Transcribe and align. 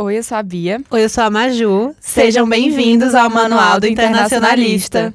Oi, 0.00 0.16
eu 0.16 0.22
sou 0.22 0.38
a 0.38 0.42
Bia. 0.44 0.80
Oi, 0.92 1.02
eu 1.02 1.08
sou 1.08 1.24
a 1.24 1.28
Maju. 1.28 1.92
Sejam 1.98 2.48
bem-vindos 2.48 3.16
ao 3.16 3.28
Manual 3.28 3.80
do 3.80 3.88
Internacionalista. 3.88 5.12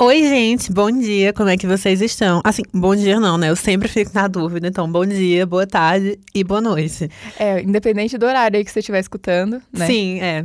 Oi, 0.00 0.22
gente, 0.22 0.72
bom 0.72 0.90
dia, 0.90 1.32
como 1.32 1.48
é 1.48 1.56
que 1.56 1.64
vocês 1.64 2.00
estão? 2.00 2.40
Assim, 2.42 2.62
bom 2.74 2.96
dia 2.96 3.20
não, 3.20 3.38
né? 3.38 3.50
Eu 3.50 3.54
sempre 3.54 3.86
fico 3.86 4.10
na 4.12 4.26
dúvida, 4.26 4.66
então 4.66 4.90
bom 4.90 5.06
dia, 5.06 5.46
boa 5.46 5.64
tarde 5.64 6.18
e 6.34 6.42
boa 6.42 6.60
noite. 6.60 7.08
É, 7.38 7.62
independente 7.62 8.18
do 8.18 8.26
horário 8.26 8.58
aí 8.58 8.64
que 8.64 8.72
você 8.72 8.80
estiver 8.80 8.98
escutando, 8.98 9.62
né? 9.72 9.86
Sim, 9.86 10.20
é. 10.20 10.42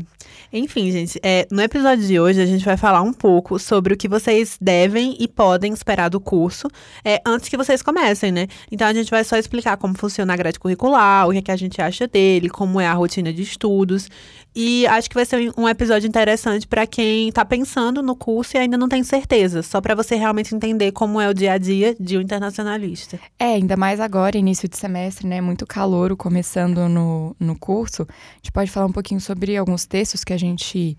Enfim, 0.57 0.89
gente, 0.89 1.19
é, 1.21 1.45
no 1.51 1.61
episódio 1.61 2.07
de 2.07 2.17
hoje 2.17 2.41
a 2.41 2.45
gente 2.45 2.63
vai 2.63 2.77
falar 2.77 3.01
um 3.01 3.11
pouco 3.11 3.59
sobre 3.59 3.93
o 3.93 3.97
que 3.97 4.07
vocês 4.07 4.57
devem 4.61 5.17
e 5.19 5.27
podem 5.27 5.73
esperar 5.73 6.09
do 6.09 6.17
curso 6.17 6.69
é, 7.03 7.21
antes 7.25 7.49
que 7.49 7.57
vocês 7.57 7.81
comecem, 7.81 8.31
né? 8.31 8.47
Então 8.71 8.87
a 8.87 8.93
gente 8.93 9.11
vai 9.11 9.21
só 9.25 9.35
explicar 9.35 9.75
como 9.75 9.97
funciona 9.97 10.31
a 10.31 10.37
grade 10.37 10.57
curricular, 10.57 11.27
o 11.27 11.33
que, 11.33 11.39
é 11.39 11.41
que 11.41 11.51
a 11.51 11.57
gente 11.57 11.81
acha 11.81 12.07
dele, 12.07 12.49
como 12.49 12.79
é 12.79 12.87
a 12.87 12.93
rotina 12.93 13.33
de 13.33 13.41
estudos. 13.41 14.07
E 14.55 14.87
acho 14.87 15.09
que 15.09 15.15
vai 15.15 15.25
ser 15.25 15.51
um 15.57 15.67
episódio 15.67 16.07
interessante 16.07 16.65
para 16.65 16.87
quem 16.87 17.27
está 17.27 17.43
pensando 17.43 18.01
no 18.01 18.15
curso 18.15 18.55
e 18.55 18.59
ainda 18.59 18.77
não 18.77 18.87
tem 18.87 19.03
certeza, 19.03 19.61
só 19.61 19.81
para 19.81 19.93
você 19.93 20.15
realmente 20.15 20.55
entender 20.55 20.93
como 20.93 21.19
é 21.19 21.27
o 21.27 21.33
dia 21.33 21.51
a 21.51 21.57
dia 21.57 21.93
de 21.99 22.17
um 22.17 22.21
internacionalista. 22.21 23.19
É, 23.37 23.55
ainda 23.55 23.75
mais 23.75 23.99
agora, 23.99 24.37
início 24.37 24.69
de 24.69 24.77
semestre, 24.77 25.27
né? 25.27 25.41
Muito 25.41 25.67
calor 25.67 26.15
começando 26.15 26.87
no, 26.87 27.35
no 27.37 27.59
curso. 27.59 28.03
A 28.03 28.35
gente 28.37 28.51
pode 28.53 28.71
falar 28.71 28.85
um 28.85 28.93
pouquinho 28.93 29.19
sobre 29.19 29.57
alguns 29.57 29.85
textos 29.85 30.23
que 30.23 30.31
a 30.31 30.37
gente 30.37 30.97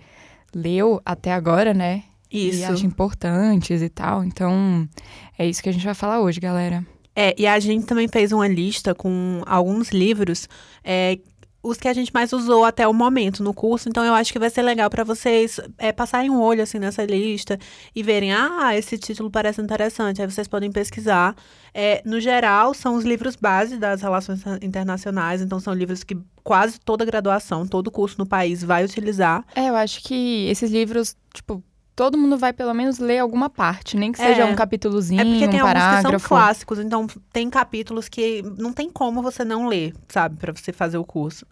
leu 0.54 1.00
até 1.02 1.32
agora, 1.32 1.72
né? 1.72 2.02
Isso. 2.30 2.58
E 2.58 2.64
acha 2.64 2.84
importantes 2.84 3.80
e 3.80 3.88
tal. 3.88 4.22
Então, 4.22 4.86
é 5.38 5.46
isso 5.46 5.62
que 5.62 5.68
a 5.70 5.72
gente 5.72 5.84
vai 5.84 5.94
falar 5.94 6.20
hoje, 6.20 6.38
galera. 6.40 6.84
É, 7.14 7.34
e 7.38 7.46
a 7.46 7.58
gente 7.58 7.86
também 7.86 8.06
fez 8.06 8.30
uma 8.30 8.46
lista 8.46 8.94
com 8.94 9.40
alguns 9.46 9.90
livros 9.90 10.46
é, 10.84 11.18
os 11.68 11.78
que 11.78 11.88
a 11.88 11.92
gente 11.92 12.12
mais 12.14 12.32
usou 12.32 12.64
até 12.64 12.86
o 12.86 12.92
momento 12.92 13.42
no 13.42 13.52
curso. 13.54 13.88
Então, 13.88 14.04
eu 14.04 14.14
acho 14.14 14.32
que 14.32 14.38
vai 14.38 14.50
ser 14.50 14.62
legal 14.62 14.88
para 14.88 15.02
vocês 15.04 15.58
é, 15.78 15.92
passarem 15.92 16.30
um 16.30 16.40
olho 16.40 16.62
assim 16.62 16.78
nessa 16.78 17.04
lista 17.04 17.58
e 17.94 18.02
verem, 18.02 18.32
ah, 18.32 18.76
esse 18.76 18.96
título 18.98 19.30
parece 19.30 19.60
interessante. 19.60 20.22
Aí 20.22 20.30
vocês 20.30 20.46
podem 20.48 20.70
pesquisar. 20.70 21.34
É, 21.74 22.00
no 22.04 22.20
geral, 22.20 22.72
são 22.72 22.94
os 22.96 23.04
livros 23.04 23.36
base 23.36 23.76
das 23.78 24.00
relações 24.02 24.42
internacionais. 24.62 25.40
Então, 25.42 25.58
são 25.60 25.74
livros 25.74 26.04
que 26.04 26.16
quase 26.44 26.78
toda 26.80 27.04
graduação, 27.04 27.66
todo 27.66 27.90
curso 27.90 28.16
no 28.18 28.26
país 28.26 28.62
vai 28.62 28.84
utilizar. 28.84 29.44
É, 29.54 29.68
eu 29.68 29.76
acho 29.76 30.02
que 30.02 30.46
esses 30.48 30.70
livros, 30.70 31.16
tipo, 31.34 31.62
todo 31.96 32.16
mundo 32.18 32.36
vai 32.38 32.52
pelo 32.52 32.72
menos 32.74 32.98
ler 32.98 33.18
alguma 33.18 33.48
parte, 33.50 33.96
nem 33.96 34.12
que 34.12 34.18
seja 34.18 34.42
É. 34.42 34.44
um 34.44 34.54
capítulozinho, 34.54 35.20
É 35.20 35.24
porque 35.24 35.48
tem 35.48 35.62
um 35.62 35.66
alguns 35.66 35.72
que 35.82 35.86
parágrafo. 35.88 36.18
são 36.20 36.28
clássicos, 36.28 36.78
então 36.78 37.06
tem 37.32 37.48
capítulos 37.50 38.06
que 38.08 38.42
não 38.58 38.70
tem 38.72 38.90
como 38.90 39.22
você 39.22 39.44
não 39.44 39.66
ler, 39.66 39.94
sabe, 40.08 40.36
para 40.36 40.52
você 40.52 40.72
fazer 40.72 40.98
o 40.98 41.04
curso. 41.04 41.46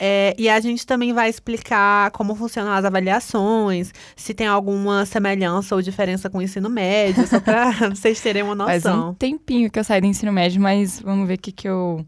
É, 0.00 0.32
e 0.38 0.48
a 0.48 0.60
gente 0.60 0.86
também 0.86 1.12
vai 1.12 1.28
explicar 1.28 2.12
como 2.12 2.36
funcionam 2.36 2.72
as 2.72 2.84
avaliações, 2.84 3.92
se 4.14 4.32
tem 4.32 4.46
alguma 4.46 5.04
semelhança 5.04 5.74
ou 5.74 5.82
diferença 5.82 6.30
com 6.30 6.38
o 6.38 6.42
ensino 6.42 6.70
médio, 6.70 7.26
só 7.26 7.40
para 7.40 7.72
vocês 7.90 8.20
terem 8.20 8.44
uma 8.44 8.64
Faz 8.64 8.86
um 8.86 8.90
noção. 8.90 9.14
tempinho 9.14 9.68
que 9.68 9.76
eu 9.76 9.82
saí 9.82 10.00
do 10.00 10.06
ensino 10.06 10.32
médio, 10.32 10.60
mas 10.60 11.00
vamos 11.00 11.26
ver 11.26 11.34
o 11.34 11.38
que, 11.38 11.50
que 11.50 11.68
eu 11.68 12.06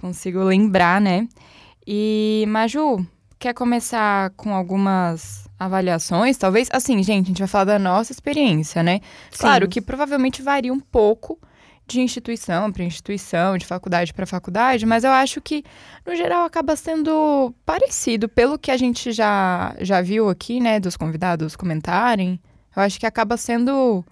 consigo 0.00 0.42
lembrar, 0.42 1.00
né? 1.00 1.28
E, 1.86 2.44
Maju, 2.48 3.06
quer 3.38 3.54
começar 3.54 4.30
com 4.30 4.52
algumas 4.52 5.48
avaliações, 5.56 6.36
talvez? 6.36 6.68
Assim, 6.72 7.00
gente, 7.04 7.26
a 7.26 7.28
gente 7.28 7.38
vai 7.38 7.48
falar 7.48 7.64
da 7.64 7.78
nossa 7.78 8.10
experiência, 8.10 8.82
né? 8.82 9.00
Claro 9.38 9.66
Sim. 9.66 9.70
que 9.70 9.80
provavelmente 9.80 10.42
varia 10.42 10.72
um 10.72 10.80
pouco 10.80 11.38
de 11.86 12.00
instituição 12.00 12.70
para 12.72 12.84
instituição, 12.84 13.58
de 13.58 13.66
faculdade 13.66 14.14
para 14.14 14.24
faculdade, 14.26 14.86
mas 14.86 15.04
eu 15.04 15.10
acho 15.10 15.40
que, 15.40 15.64
no 16.06 16.14
geral, 16.14 16.44
acaba 16.44 16.76
sendo 16.76 17.54
parecido. 17.66 18.28
Pelo 18.28 18.58
que 18.58 18.70
a 18.70 18.76
gente 18.76 19.12
já, 19.12 19.74
já 19.80 20.00
viu 20.00 20.28
aqui, 20.28 20.60
né, 20.60 20.80
dos 20.80 20.96
convidados 20.96 21.56
comentarem, 21.56 22.40
eu 22.74 22.82
acho 22.82 22.98
que 22.98 23.06
acaba 23.06 23.36
sendo 23.36 24.04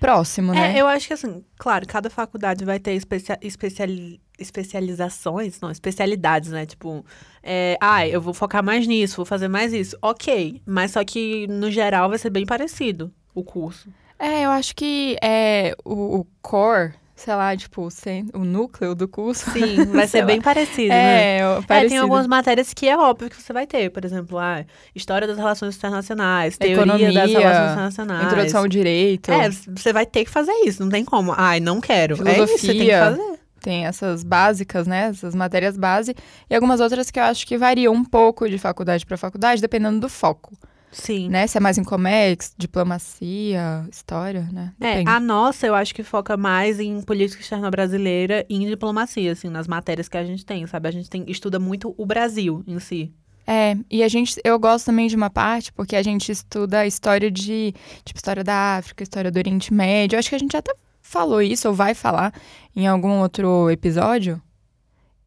próximo, 0.00 0.52
né? 0.52 0.76
É, 0.76 0.80
eu 0.80 0.86
acho 0.86 1.08
que 1.08 1.12
assim, 1.12 1.44
claro, 1.58 1.86
cada 1.86 2.08
faculdade 2.08 2.64
vai 2.64 2.78
ter 2.78 2.92
especia 2.92 3.36
especiali- 3.42 4.20
especializações, 4.38 5.60
não, 5.60 5.70
especialidades, 5.70 6.50
né? 6.50 6.64
Tipo, 6.64 7.04
é, 7.42 7.76
ah, 7.80 8.06
eu 8.06 8.20
vou 8.20 8.32
focar 8.32 8.62
mais 8.62 8.86
nisso, 8.86 9.16
vou 9.16 9.26
fazer 9.26 9.48
mais 9.48 9.72
isso. 9.72 9.98
Ok, 10.00 10.62
mas 10.64 10.92
só 10.92 11.04
que 11.04 11.46
no 11.48 11.70
geral 11.70 12.08
vai 12.08 12.18
ser 12.18 12.30
bem 12.30 12.46
parecido 12.46 13.12
o 13.34 13.42
curso. 13.42 13.88
É, 14.18 14.44
eu 14.44 14.50
acho 14.50 14.74
que 14.74 15.16
é 15.22 15.76
o, 15.84 16.20
o 16.20 16.26
core, 16.40 16.94
sei 17.18 17.34
lá, 17.34 17.56
tipo, 17.56 17.88
o, 18.34 18.44
núcleo 18.44 18.94
do 18.94 19.08
curso. 19.08 19.50
Sim, 19.50 19.84
vai 19.86 20.06
ser 20.08 20.24
bem 20.24 20.36
lá. 20.38 20.42
parecido, 20.44 20.88
né? 20.88 21.38
É, 21.38 21.46
o- 21.48 21.58
É, 21.58 21.62
parecido. 21.62 21.90
tem 21.90 21.98
algumas 21.98 22.26
matérias 22.26 22.72
que 22.72 22.88
é 22.88 22.96
óbvio 22.96 23.28
que 23.28 23.40
você 23.40 23.52
vai 23.52 23.66
ter, 23.66 23.90
por 23.90 24.04
exemplo, 24.04 24.38
ah, 24.38 24.64
história 24.94 25.26
das 25.26 25.36
relações 25.36 25.76
internacionais, 25.76 26.56
teoria 26.56 26.76
das 26.76 26.84
Economia, 27.00 27.10
relações 27.40 27.72
internacionais. 27.72 28.24
Introdução 28.26 28.60
ao 28.60 28.68
direito. 28.68 29.30
É, 29.32 29.50
você 29.50 29.92
vai 29.92 30.06
ter 30.06 30.24
que 30.24 30.30
fazer 30.30 30.52
isso, 30.64 30.82
não 30.82 30.90
tem 30.90 31.04
como. 31.04 31.34
Ai, 31.36 31.60
não 31.60 31.80
quero. 31.80 32.14
É 32.26 32.32
isso, 32.42 32.58
você 32.58 32.66
tem 32.68 32.78
que 32.78 32.84
Filosofia. 32.84 33.00
fazer. 33.00 33.38
Tem 33.60 33.86
essas 33.86 34.22
básicas, 34.22 34.86
né? 34.86 35.08
Essas 35.08 35.34
matérias 35.34 35.76
base. 35.76 36.14
E 36.48 36.54
algumas 36.54 36.78
outras 36.80 37.10
que 37.10 37.18
eu 37.18 37.24
acho 37.24 37.44
que 37.44 37.58
variam 37.58 37.92
um 37.92 38.04
pouco 38.04 38.48
de 38.48 38.56
faculdade 38.56 39.04
para 39.04 39.16
faculdade, 39.16 39.60
dependendo 39.60 39.98
do 39.98 40.08
foco. 40.08 40.52
Sim. 40.90 41.28
Né? 41.28 41.46
Se 41.46 41.58
é 41.58 41.60
mais 41.60 41.78
em 41.78 41.84
comex, 41.84 42.54
diplomacia, 42.56 43.86
história, 43.90 44.48
né? 44.52 44.72
É, 44.80 44.90
Depende. 44.90 45.10
a 45.10 45.20
nossa 45.20 45.66
eu 45.66 45.74
acho 45.74 45.94
que 45.94 46.02
foca 46.02 46.36
mais 46.36 46.80
em 46.80 47.02
política 47.02 47.42
externa 47.42 47.70
brasileira 47.70 48.44
e 48.48 48.56
em 48.56 48.66
diplomacia, 48.66 49.32
assim, 49.32 49.48
nas 49.48 49.68
matérias 49.68 50.08
que 50.08 50.16
a 50.16 50.24
gente 50.24 50.44
tem, 50.44 50.66
sabe? 50.66 50.88
A 50.88 50.92
gente 50.92 51.10
tem, 51.10 51.24
estuda 51.28 51.58
muito 51.58 51.94
o 51.96 52.06
Brasil 52.06 52.64
em 52.66 52.78
si. 52.78 53.12
É, 53.46 53.76
e 53.90 54.02
a 54.02 54.08
gente, 54.08 54.38
eu 54.44 54.58
gosto 54.58 54.86
também 54.86 55.08
de 55.08 55.16
uma 55.16 55.30
parte, 55.30 55.72
porque 55.72 55.96
a 55.96 56.02
gente 56.02 56.30
estuda 56.30 56.80
a 56.80 56.86
história 56.86 57.30
de, 57.30 57.74
tipo, 58.04 58.18
história 58.18 58.44
da 58.44 58.76
África, 58.76 59.02
história 59.02 59.30
do 59.30 59.38
Oriente 59.38 59.72
Médio. 59.72 60.16
Eu 60.16 60.18
acho 60.18 60.28
que 60.28 60.34
a 60.34 60.38
gente 60.38 60.54
até 60.54 60.74
falou 61.00 61.40
isso, 61.40 61.66
ou 61.66 61.74
vai 61.74 61.94
falar, 61.94 62.34
em 62.76 62.86
algum 62.86 63.20
outro 63.20 63.70
episódio. 63.70 64.40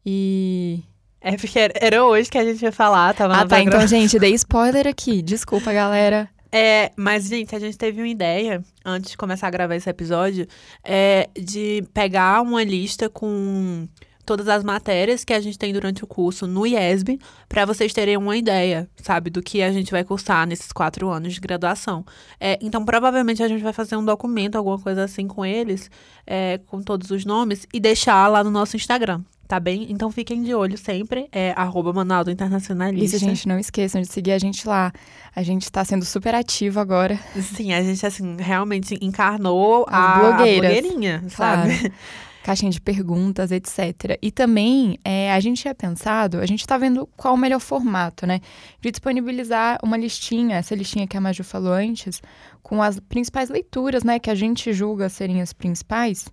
E. 0.06 0.84
É 1.22 1.36
porque 1.36 1.58
era- 1.58 1.74
era 1.76 2.04
hoje 2.04 2.28
que 2.28 2.38
a 2.38 2.44
gente 2.44 2.62
ia 2.62 2.72
falar, 2.72 3.14
tava 3.14 3.34
Ah, 3.36 3.46
tá. 3.46 3.60
Então, 3.60 3.86
gente, 3.86 4.18
dei 4.18 4.34
spoiler 4.34 4.86
aqui. 4.86 5.22
Desculpa, 5.22 5.72
galera. 5.72 6.28
É, 6.50 6.90
mas, 6.96 7.28
gente, 7.28 7.54
a 7.56 7.58
gente 7.58 7.78
teve 7.78 8.02
uma 8.02 8.08
ideia, 8.08 8.62
antes 8.84 9.12
de 9.12 9.16
começar 9.16 9.46
a 9.46 9.50
gravar 9.50 9.74
esse 9.76 9.88
episódio, 9.88 10.46
é, 10.84 11.28
de 11.38 11.82
pegar 11.94 12.42
uma 12.42 12.62
lista 12.62 13.08
com 13.08 13.88
todas 14.26 14.46
as 14.48 14.62
matérias 14.62 15.24
que 15.24 15.32
a 15.32 15.40
gente 15.40 15.58
tem 15.58 15.72
durante 15.72 16.04
o 16.04 16.06
curso 16.06 16.46
no 16.46 16.66
IESB, 16.66 17.18
para 17.48 17.64
vocês 17.64 17.92
terem 17.92 18.16
uma 18.16 18.36
ideia, 18.36 18.88
sabe, 19.02 19.30
do 19.30 19.42
que 19.42 19.62
a 19.62 19.72
gente 19.72 19.90
vai 19.90 20.04
cursar 20.04 20.46
nesses 20.46 20.70
quatro 20.72 21.08
anos 21.08 21.32
de 21.34 21.40
graduação. 21.40 22.04
É, 22.38 22.58
então, 22.60 22.84
provavelmente, 22.84 23.42
a 23.42 23.48
gente 23.48 23.62
vai 23.62 23.72
fazer 23.72 23.96
um 23.96 24.04
documento, 24.04 24.56
alguma 24.56 24.78
coisa 24.78 25.04
assim 25.04 25.26
com 25.26 25.44
eles, 25.44 25.90
é, 26.26 26.58
com 26.66 26.82
todos 26.82 27.10
os 27.10 27.24
nomes, 27.24 27.66
e 27.72 27.80
deixar 27.80 28.28
lá 28.28 28.44
no 28.44 28.50
nosso 28.50 28.76
Instagram. 28.76 29.22
Tá 29.52 29.60
bem? 29.60 29.86
Então 29.90 30.10
fiquem 30.10 30.42
de 30.42 30.54
olho 30.54 30.78
sempre. 30.78 31.28
É 31.30 31.52
arroba 31.54 31.92
Manual 31.92 32.24
do 32.24 32.30
Internacionalista. 32.30 33.16
Isso, 33.16 33.18
gente, 33.22 33.46
não 33.46 33.58
esqueçam 33.58 34.00
de 34.00 34.06
seguir 34.08 34.32
a 34.32 34.38
gente 34.38 34.66
lá. 34.66 34.90
A 35.36 35.42
gente 35.42 35.70
tá 35.70 35.84
sendo 35.84 36.06
super 36.06 36.34
ativo 36.34 36.80
agora. 36.80 37.20
Sim, 37.38 37.74
a 37.74 37.82
gente, 37.82 38.06
assim, 38.06 38.34
realmente 38.38 38.96
encarnou 39.02 39.84
a 39.90 40.20
blogueiras. 40.20 40.80
blogueirinha, 40.80 41.24
sabe? 41.28 41.78
Claro. 41.80 41.94
Caixinha 42.42 42.70
de 42.70 42.80
perguntas, 42.80 43.52
etc. 43.52 44.16
E 44.22 44.30
também, 44.30 44.98
é, 45.04 45.30
a 45.30 45.38
gente 45.38 45.60
tinha 45.60 45.74
pensado, 45.74 46.38
a 46.38 46.46
gente 46.46 46.66
tá 46.66 46.78
vendo 46.78 47.06
qual 47.14 47.34
o 47.34 47.36
melhor 47.36 47.60
formato, 47.60 48.26
né? 48.26 48.40
De 48.80 48.90
disponibilizar 48.90 49.78
uma 49.82 49.98
listinha, 49.98 50.56
essa 50.56 50.74
listinha 50.74 51.06
que 51.06 51.14
a 51.14 51.20
Maju 51.20 51.44
falou 51.44 51.74
antes, 51.74 52.22
com 52.62 52.82
as 52.82 52.98
principais 52.98 53.50
leituras, 53.50 54.02
né? 54.02 54.18
Que 54.18 54.30
a 54.30 54.34
gente 54.34 54.72
julga 54.72 55.10
serem 55.10 55.42
as 55.42 55.52
principais. 55.52 56.24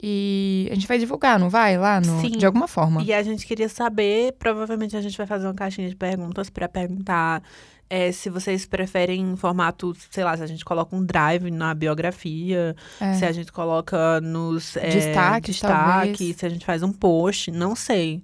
E 0.00 0.68
a 0.70 0.74
gente 0.74 0.86
vai 0.86 0.98
divulgar, 0.98 1.38
não 1.40 1.50
vai? 1.50 1.76
Lá, 1.76 2.00
no, 2.00 2.20
Sim. 2.20 2.30
de 2.30 2.46
alguma 2.46 2.68
forma. 2.68 3.02
E 3.02 3.12
a 3.12 3.22
gente 3.22 3.44
queria 3.46 3.68
saber, 3.68 4.32
provavelmente 4.38 4.96
a 4.96 5.00
gente 5.00 5.16
vai 5.18 5.26
fazer 5.26 5.46
uma 5.46 5.54
caixinha 5.54 5.88
de 5.88 5.96
perguntas 5.96 6.48
pra 6.48 6.68
perguntar 6.68 7.42
é, 7.90 8.12
se 8.12 8.28
vocês 8.30 8.64
preferem 8.66 9.20
em 9.20 9.36
formato, 9.36 9.96
sei 10.10 10.22
lá, 10.22 10.36
se 10.36 10.42
a 10.42 10.46
gente 10.46 10.64
coloca 10.64 10.94
um 10.94 11.04
drive 11.04 11.50
na 11.50 11.74
biografia, 11.74 12.76
É. 13.00 13.14
se 13.14 13.24
a 13.24 13.32
gente 13.32 13.50
coloca 13.50 14.20
nos 14.20 14.76
é, 14.76 14.88
Destaques, 14.88 15.56
destaque, 15.56 16.12
talvez. 16.18 16.36
se 16.36 16.46
a 16.46 16.48
gente 16.48 16.64
faz 16.66 16.82
um 16.82 16.92
post, 16.92 17.50
não 17.50 17.74
sei. 17.74 18.22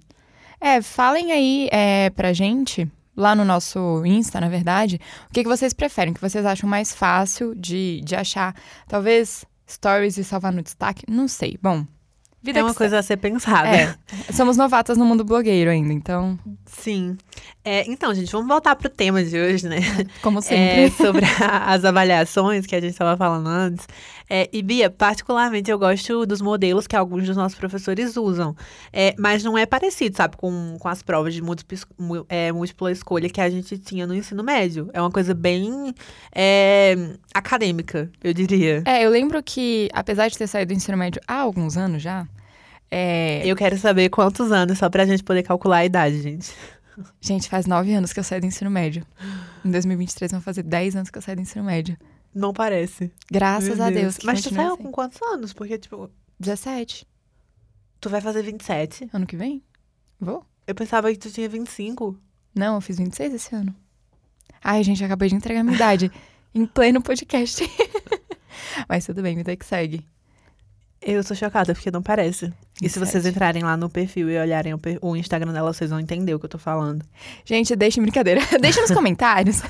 É, 0.61 0.81
falem 0.81 1.31
aí 1.31 1.67
é, 1.71 2.09
pra 2.11 2.31
gente, 2.31 2.89
lá 3.17 3.35
no 3.35 3.43
nosso 3.43 4.03
Insta, 4.05 4.39
na 4.39 4.47
verdade, 4.47 4.99
o 5.29 5.33
que, 5.33 5.43
que 5.43 5.49
vocês 5.49 5.73
preferem, 5.73 6.11
o 6.11 6.15
que 6.15 6.21
vocês 6.21 6.45
acham 6.45 6.69
mais 6.69 6.93
fácil 6.95 7.53
de, 7.55 8.01
de 8.05 8.15
achar. 8.15 8.55
Talvez 8.87 9.43
stories 9.67 10.17
e 10.17 10.23
salvar 10.23 10.53
no 10.53 10.61
destaque, 10.61 11.05
não 11.09 11.27
sei. 11.27 11.57
Bom, 11.61 11.85
Vida 12.45 12.59
é 12.59 12.63
uma 12.63 12.73
coisa 12.73 12.99
a 12.99 13.03
ser 13.03 13.17
pensada. 13.17 13.67
É, 13.69 13.95
somos 14.31 14.55
novatas 14.55 14.97
no 14.97 15.03
mundo 15.05 15.23
blogueiro 15.25 15.69
ainda, 15.71 15.91
então, 15.91 16.37
Sim. 16.65 17.17
É, 17.63 17.89
então, 17.89 18.13
gente, 18.13 18.31
vamos 18.31 18.47
voltar 18.47 18.75
pro 18.75 18.87
tema 18.89 19.23
de 19.23 19.35
hoje, 19.37 19.67
né? 19.67 19.77
como 20.21 20.37
É, 20.39 20.41
sempre. 20.41 20.91
sobre 21.03 21.25
a- 21.25 21.73
as 21.73 21.83
avaliações 21.83 22.65
que 22.67 22.75
a 22.75 22.79
gente 22.79 22.91
estava 22.91 23.17
falando 23.17 23.47
antes. 23.47 23.87
É, 24.29 24.47
e 24.53 24.61
Bia, 24.61 24.89
particularmente 24.89 25.69
eu 25.69 25.77
gosto 25.77 26.25
dos 26.25 26.41
modelos 26.41 26.85
que 26.87 26.95
alguns 26.95 27.25
dos 27.25 27.35
nossos 27.35 27.57
professores 27.57 28.15
usam. 28.17 28.55
É, 28.93 29.15
mas 29.17 29.43
não 29.43 29.57
é 29.57 29.65
parecido, 29.65 30.15
sabe, 30.17 30.37
com, 30.37 30.77
com 30.79 30.87
as 30.87 31.01
provas 31.01 31.33
de 31.33 31.41
múltipla, 31.41 31.77
é, 32.29 32.51
múltipla 32.51 32.91
escolha 32.91 33.29
que 33.29 33.41
a 33.41 33.49
gente 33.49 33.77
tinha 33.77 34.05
no 34.05 34.13
ensino 34.15 34.43
médio. 34.43 34.89
É 34.93 35.01
uma 35.01 35.11
coisa 35.11 35.33
bem 35.33 35.93
é, 36.33 36.95
acadêmica, 37.33 38.09
eu 38.23 38.33
diria. 38.33 38.83
É, 38.85 39.03
eu 39.05 39.09
lembro 39.09 39.41
que, 39.43 39.89
apesar 39.93 40.27
de 40.27 40.37
ter 40.37 40.47
saído 40.47 40.73
do 40.73 40.77
ensino 40.77 40.97
médio 40.97 41.21
há 41.27 41.35
alguns 41.35 41.77
anos 41.77 42.01
já, 42.01 42.27
é, 42.91 43.41
Eu 43.45 43.55
quero 43.55 43.77
saber 43.77 44.09
quantos 44.09 44.51
anos, 44.51 44.77
só 44.77 44.89
pra 44.89 45.05
gente 45.05 45.23
poder 45.23 45.43
calcular 45.43 45.77
a 45.77 45.85
idade, 45.85 46.21
gente. 46.21 46.53
gente, 47.19 47.49
faz 47.49 47.65
nove 47.65 47.93
anos 47.93 48.13
que 48.13 48.19
eu 48.19 48.23
saí 48.23 48.39
do 48.39 48.45
ensino 48.45 48.69
médio. 48.71 49.05
Em 49.63 49.71
2023 49.71 50.31
vão 50.31 50.41
fazer 50.41 50.63
10 50.63 50.95
anos 50.95 51.09
que 51.09 51.17
eu 51.17 51.21
saí 51.21 51.35
do 51.35 51.41
ensino 51.41 51.63
médio. 51.63 51.97
Não 52.33 52.53
parece. 52.53 53.11
Graças 53.31 53.77
Meu 53.77 53.85
a 53.85 53.89
Deus. 53.89 54.17
que 54.17 54.25
Mas 54.25 54.41
tu 54.41 54.53
saiu 54.53 54.73
assim. 54.73 54.83
com 54.83 54.91
quantos 54.91 55.21
anos? 55.21 55.53
Porque, 55.53 55.77
tipo, 55.77 56.09
17. 56.39 57.07
tu 58.01 58.09
vai 58.09 58.19
fazer 58.21 58.43
27. 58.43 59.09
Ano 59.13 59.25
que 59.25 59.37
vem? 59.37 59.63
Vou? 60.19 60.45
Eu 60.67 60.75
pensava 60.75 61.11
que 61.11 61.17
tu 61.17 61.31
tinha 61.31 61.47
25. 61.47 62.17
Não, 62.53 62.75
eu 62.75 62.81
fiz 62.81 62.97
26 62.97 63.33
esse 63.33 63.55
ano. 63.55 63.73
Ai, 64.63 64.83
gente, 64.83 65.01
eu 65.01 65.05
acabei 65.05 65.29
de 65.29 65.35
entregar 65.35 65.63
minha 65.63 65.75
idade 65.75 66.11
em 66.53 66.65
pleno 66.65 67.01
podcast. 67.01 67.63
Mas 68.89 69.05
tudo 69.05 69.21
bem, 69.21 69.35
vida 69.35 69.55
que 69.55 69.65
segue. 69.65 70.05
Eu 71.07 71.21
sou 71.23 71.35
chocada, 71.35 71.73
porque 71.75 71.91
não 71.91 72.01
parece. 72.01 72.51
E 72.81 72.89
se 72.89 72.97
vocês 72.97 73.23
27. 73.23 73.35
entrarem 73.35 73.63
lá 73.63 73.77
no 73.77 73.87
perfil 73.89 74.27
e 74.29 74.37
olharem 74.39 74.73
o, 74.73 74.77
per- 74.79 74.97
o 75.03 75.15
Instagram 75.15 75.53
dela, 75.53 75.71
vocês 75.71 75.91
vão 75.91 75.99
entender 75.99 76.33
o 76.33 76.39
que 76.39 76.45
eu 76.45 76.49
tô 76.49 76.57
falando. 76.57 77.05
Gente, 77.45 77.75
deixem 77.75 78.01
brincadeira. 78.01 78.41
Deixa 78.59 78.81
nos 78.81 78.89
comentários. 78.91 79.61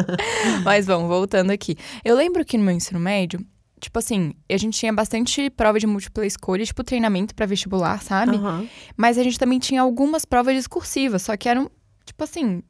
Mas 0.62 0.86
vamos, 0.86 1.08
voltando 1.08 1.50
aqui. 1.50 1.76
Eu 2.04 2.14
lembro 2.14 2.44
que 2.44 2.58
no 2.58 2.64
meu 2.64 2.74
ensino 2.74 3.00
médio, 3.00 3.44
tipo 3.80 3.98
assim, 3.98 4.34
a 4.50 4.56
gente 4.56 4.78
tinha 4.78 4.92
bastante 4.92 5.48
prova 5.50 5.78
de 5.78 5.86
múltipla 5.86 6.26
escolha, 6.26 6.64
tipo 6.64 6.84
treinamento 6.84 7.34
pra 7.34 7.46
vestibular, 7.46 8.02
sabe? 8.02 8.36
Aham. 8.36 8.66
Mas 8.96 9.16
a 9.18 9.22
gente 9.22 9.38
também 9.38 9.58
tinha 9.58 9.80
algumas 9.80 10.24
provas 10.24 10.54
discursivas, 10.54 11.22
só 11.22 11.36
que 11.36 11.48
eram, 11.48 11.70
tipo 12.04 12.22
assim, 12.22 12.62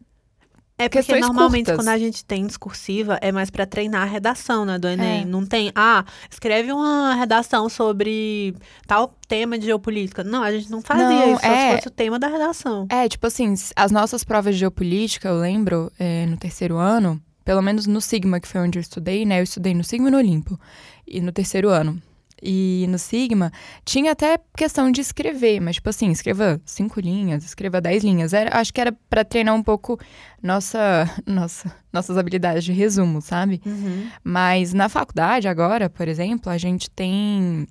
É 0.76 0.88
porque 0.88 1.20
normalmente 1.20 1.66
curtas. 1.66 1.76
quando 1.76 1.88
a 1.88 1.98
gente 1.98 2.24
tem 2.24 2.44
discursiva 2.46 3.16
é 3.20 3.30
mais 3.30 3.48
pra 3.48 3.64
treinar 3.64 4.02
a 4.02 4.04
redação, 4.04 4.64
né, 4.64 4.76
do 4.76 4.88
Enem. 4.88 5.22
É. 5.22 5.24
Não 5.24 5.46
tem, 5.46 5.70
ah, 5.74 6.04
escreve 6.28 6.72
uma 6.72 7.14
redação 7.14 7.68
sobre 7.68 8.56
tal 8.86 9.14
tema 9.28 9.56
de 9.56 9.66
geopolítica. 9.66 10.24
Não, 10.24 10.42
a 10.42 10.50
gente 10.50 10.70
não 10.70 10.82
fazia 10.82 11.08
Não, 11.08 11.32
isso, 11.34 11.40
só 11.40 11.46
é. 11.46 11.70
se 11.70 11.76
fosse 11.76 11.88
o 11.88 11.90
tema 11.92 12.18
da 12.18 12.26
redação. 12.26 12.86
É, 12.90 13.08
tipo 13.08 13.24
assim, 13.26 13.54
as 13.76 13.92
nossas 13.92 14.24
provas 14.24 14.54
de 14.54 14.60
geopolítica, 14.60 15.28
eu 15.28 15.38
lembro, 15.38 15.92
é, 15.96 16.26
no 16.26 16.36
terceiro 16.36 16.76
ano, 16.76 17.22
pelo 17.44 17.62
menos 17.62 17.86
no 17.86 18.00
Sigma, 18.00 18.40
que 18.40 18.48
foi 18.48 18.60
onde 18.60 18.78
eu 18.78 18.80
estudei, 18.80 19.24
né? 19.24 19.38
Eu 19.38 19.44
estudei 19.44 19.74
no 19.74 19.84
Sigma 19.84 20.08
e 20.08 20.10
no 20.10 20.18
Olimpo, 20.18 20.58
e 21.06 21.20
no 21.20 21.30
terceiro 21.30 21.68
ano. 21.68 22.02
E 22.42 22.86
no 22.88 22.98
Sigma, 22.98 23.52
tinha 23.84 24.12
até 24.12 24.38
questão 24.56 24.90
de 24.90 25.00
escrever, 25.00 25.60
mas 25.60 25.76
tipo 25.76 25.88
assim, 25.88 26.10
escreva 26.10 26.60
cinco 26.64 27.00
linhas, 27.00 27.44
escreva 27.44 27.80
dez 27.80 28.02
linhas. 28.04 28.32
Era, 28.32 28.58
acho 28.58 28.72
que 28.72 28.80
era 28.80 28.92
pra 29.08 29.24
treinar 29.24 29.54
um 29.54 29.62
pouco 29.62 29.98
nossa, 30.42 31.08
nossa, 31.26 31.74
nossas 31.92 32.18
habilidades 32.18 32.64
de 32.64 32.72
resumo, 32.72 33.20
sabe? 33.20 33.62
Uhum. 33.64 34.08
Mas 34.22 34.74
na 34.74 34.88
faculdade, 34.88 35.48
agora, 35.48 35.88
por 35.88 36.08
exemplo, 36.08 36.50
a 36.50 36.58
gente 36.58 36.90
tem. 36.90 37.66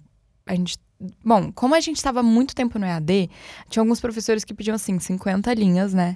A 0.46 0.56
gente. 0.56 0.78
Bom, 1.24 1.52
como 1.52 1.76
a 1.76 1.82
gente 1.82 1.98
estava 1.98 2.24
muito 2.24 2.56
tempo 2.56 2.80
no 2.80 2.86
EAD, 2.86 3.30
tinha 3.70 3.82
alguns 3.82 4.00
professores 4.00 4.46
que 4.46 4.54
pediam, 4.54 4.76
assim, 4.76 4.98
50 4.98 5.54
linhas, 5.54 5.94
né? 5.94 6.16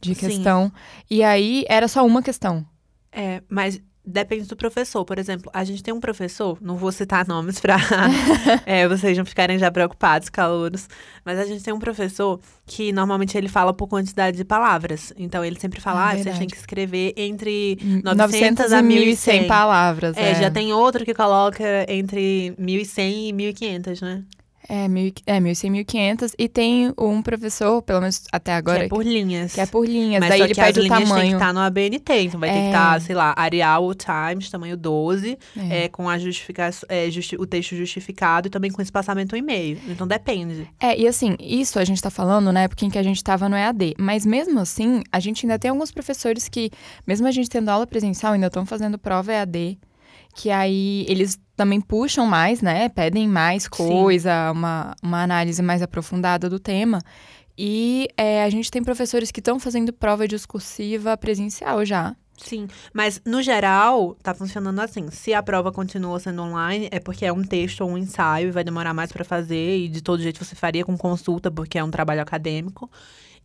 De 0.00 0.14
Sim. 0.14 0.26
questão. 0.26 0.72
E 1.10 1.22
aí 1.22 1.64
era 1.68 1.86
só 1.86 2.04
uma 2.04 2.22
questão. 2.22 2.66
É, 3.12 3.42
mas 3.48 3.80
depende 4.04 4.46
do 4.46 4.56
professor. 4.56 5.04
Por 5.04 5.18
exemplo, 5.18 5.50
a 5.54 5.64
gente 5.64 5.82
tem 5.82 5.92
um 5.92 6.00
professor, 6.00 6.58
não 6.60 6.76
vou 6.76 6.92
citar 6.92 7.26
nomes 7.28 7.60
pra 7.60 7.76
é, 8.66 8.86
vocês 8.88 9.16
não 9.16 9.24
ficarem 9.24 9.58
já 9.58 9.70
preocupados, 9.70 10.28
calouros, 10.28 10.88
mas 11.24 11.38
a 11.38 11.44
gente 11.44 11.62
tem 11.62 11.72
um 11.72 11.78
professor 11.78 12.40
que 12.66 12.92
normalmente 12.92 13.36
ele 13.36 13.48
fala 13.48 13.72
por 13.72 13.86
quantidade 13.86 14.36
de 14.36 14.44
palavras. 14.44 15.12
Então 15.16 15.44
ele 15.44 15.58
sempre 15.58 15.80
fala, 15.80 16.00
Ah, 16.00 16.10
ah, 16.10 16.18
vocês 16.18 16.38
têm 16.38 16.48
que 16.48 16.56
escrever 16.56 17.12
entre 17.16 17.78
900 18.04 18.16
900 18.16 18.72
a 18.72 18.78
e 18.80 18.82
1100 18.82 19.42
1.100 19.42 19.46
palavras. 19.46 20.16
É, 20.16 20.34
já 20.34 20.50
tem 20.50 20.72
outro 20.72 21.04
que 21.04 21.14
coloca 21.14 21.64
entre 21.88 22.54
1.100 22.58 23.28
e 23.28 23.32
1.500, 23.32 24.02
né? 24.02 24.24
É, 24.68 24.86
mil, 24.88 25.06
e- 25.08 25.14
é 25.26 25.40
1.100, 25.40 25.70
1.500. 25.84 26.34
E 26.38 26.48
tem 26.48 26.92
um 26.98 27.20
professor, 27.20 27.82
pelo 27.82 28.00
menos 28.00 28.22
até 28.32 28.54
agora, 28.54 28.80
que 28.80 28.84
é 28.84 28.88
por 28.88 29.04
linhas. 29.04 29.52
que 29.54 29.60
é 29.60 29.66
por 29.66 29.86
linhas. 29.86 30.20
Mas 30.20 30.28
Daí 30.30 30.38
só 30.38 30.44
ele 30.44 30.54
pede 30.54 30.80
o 30.80 30.82
linhas 30.82 30.98
tem 30.98 31.06
que 31.06 31.12
tamanho. 31.12 31.32
estar 31.36 31.52
no 31.52 31.60
ABNT, 31.60 32.12
então 32.22 32.40
vai 32.40 32.48
ter 32.50 32.54
que 32.58 32.62
É. 32.62 32.66
estar, 32.68 33.00
sei 33.00 33.14
lá, 33.14 33.34
Arial 33.36 33.92
Times, 33.94 34.50
tamanho 34.50 34.76
12, 34.76 35.38
É. 35.56 35.84
é, 35.84 35.88
com 35.88 36.08
a 36.08 36.18
justifica 36.18 36.70
é, 36.88 37.10
justi- 37.10 37.36
o 37.36 37.44
texto 37.46 37.74
justificado 37.76 38.46
e 38.46 38.50
também 38.50 38.70
com 38.70 38.80
espaçamento 38.80 39.36
e 39.36 39.42
meio. 39.42 39.78
Então 39.88 40.06
depende. 40.06 40.68
É, 40.80 40.96
e 40.98 41.06
assim, 41.06 41.36
isso 41.40 41.78
a 41.78 41.84
gente 41.84 42.00
tá 42.00 42.10
falando 42.10 42.52
na 42.52 42.60
época 42.62 42.84
em 42.84 42.90
que 42.90 42.98
a 42.98 43.02
gente 43.02 43.22
tava 43.22 43.48
no 43.48 43.56
EAD. 43.56 43.94
Mas 43.98 44.24
mesmo 44.24 44.60
assim, 44.60 45.02
a 45.10 45.18
gente 45.20 45.44
ainda 45.44 45.58
tem 45.58 45.70
alguns 45.70 45.90
professores 45.90 46.48
que, 46.48 46.70
mesmo 47.06 47.26
a 47.26 47.30
gente 47.30 47.50
tendo 47.50 47.68
aula 47.68 47.86
presencial, 47.86 48.32
ainda 48.32 48.46
estão 48.46 48.64
fazendo 48.64 48.96
prova 48.98 49.32
EAD. 49.32 49.78
Que 50.34 50.50
aí 50.50 51.04
eles 51.08 51.38
também 51.56 51.80
puxam 51.80 52.26
mais, 52.26 52.62
né? 52.62 52.88
Pedem 52.88 53.28
mais 53.28 53.68
coisa, 53.68 54.50
uma, 54.50 54.94
uma 55.02 55.22
análise 55.22 55.62
mais 55.62 55.82
aprofundada 55.82 56.48
do 56.48 56.58
tema. 56.58 57.00
E 57.56 58.08
é, 58.16 58.42
a 58.42 58.50
gente 58.50 58.70
tem 58.70 58.82
professores 58.82 59.30
que 59.30 59.40
estão 59.40 59.60
fazendo 59.60 59.92
prova 59.92 60.26
discursiva 60.26 61.16
presencial 61.16 61.84
já. 61.84 62.16
Sim, 62.36 62.66
mas 62.92 63.20
no 63.24 63.42
geral 63.42 64.16
tá 64.22 64.34
funcionando 64.34 64.80
assim. 64.80 65.10
Se 65.10 65.32
a 65.34 65.42
prova 65.42 65.70
continua 65.70 66.18
sendo 66.18 66.42
online, 66.42 66.88
é 66.90 66.98
porque 66.98 67.24
é 67.24 67.32
um 67.32 67.42
texto 67.42 67.82
ou 67.82 67.90
um 67.90 67.98
ensaio 67.98 68.48
e 68.48 68.50
vai 68.50 68.64
demorar 68.64 68.94
mais 68.94 69.12
pra 69.12 69.24
fazer 69.24 69.78
e 69.78 69.88
de 69.88 70.02
todo 70.02 70.22
jeito 70.22 70.44
você 70.44 70.56
faria 70.56 70.84
com 70.84 70.96
consulta 70.96 71.50
porque 71.50 71.78
é 71.78 71.84
um 71.84 71.90
trabalho 71.90 72.22
acadêmico. 72.22 72.90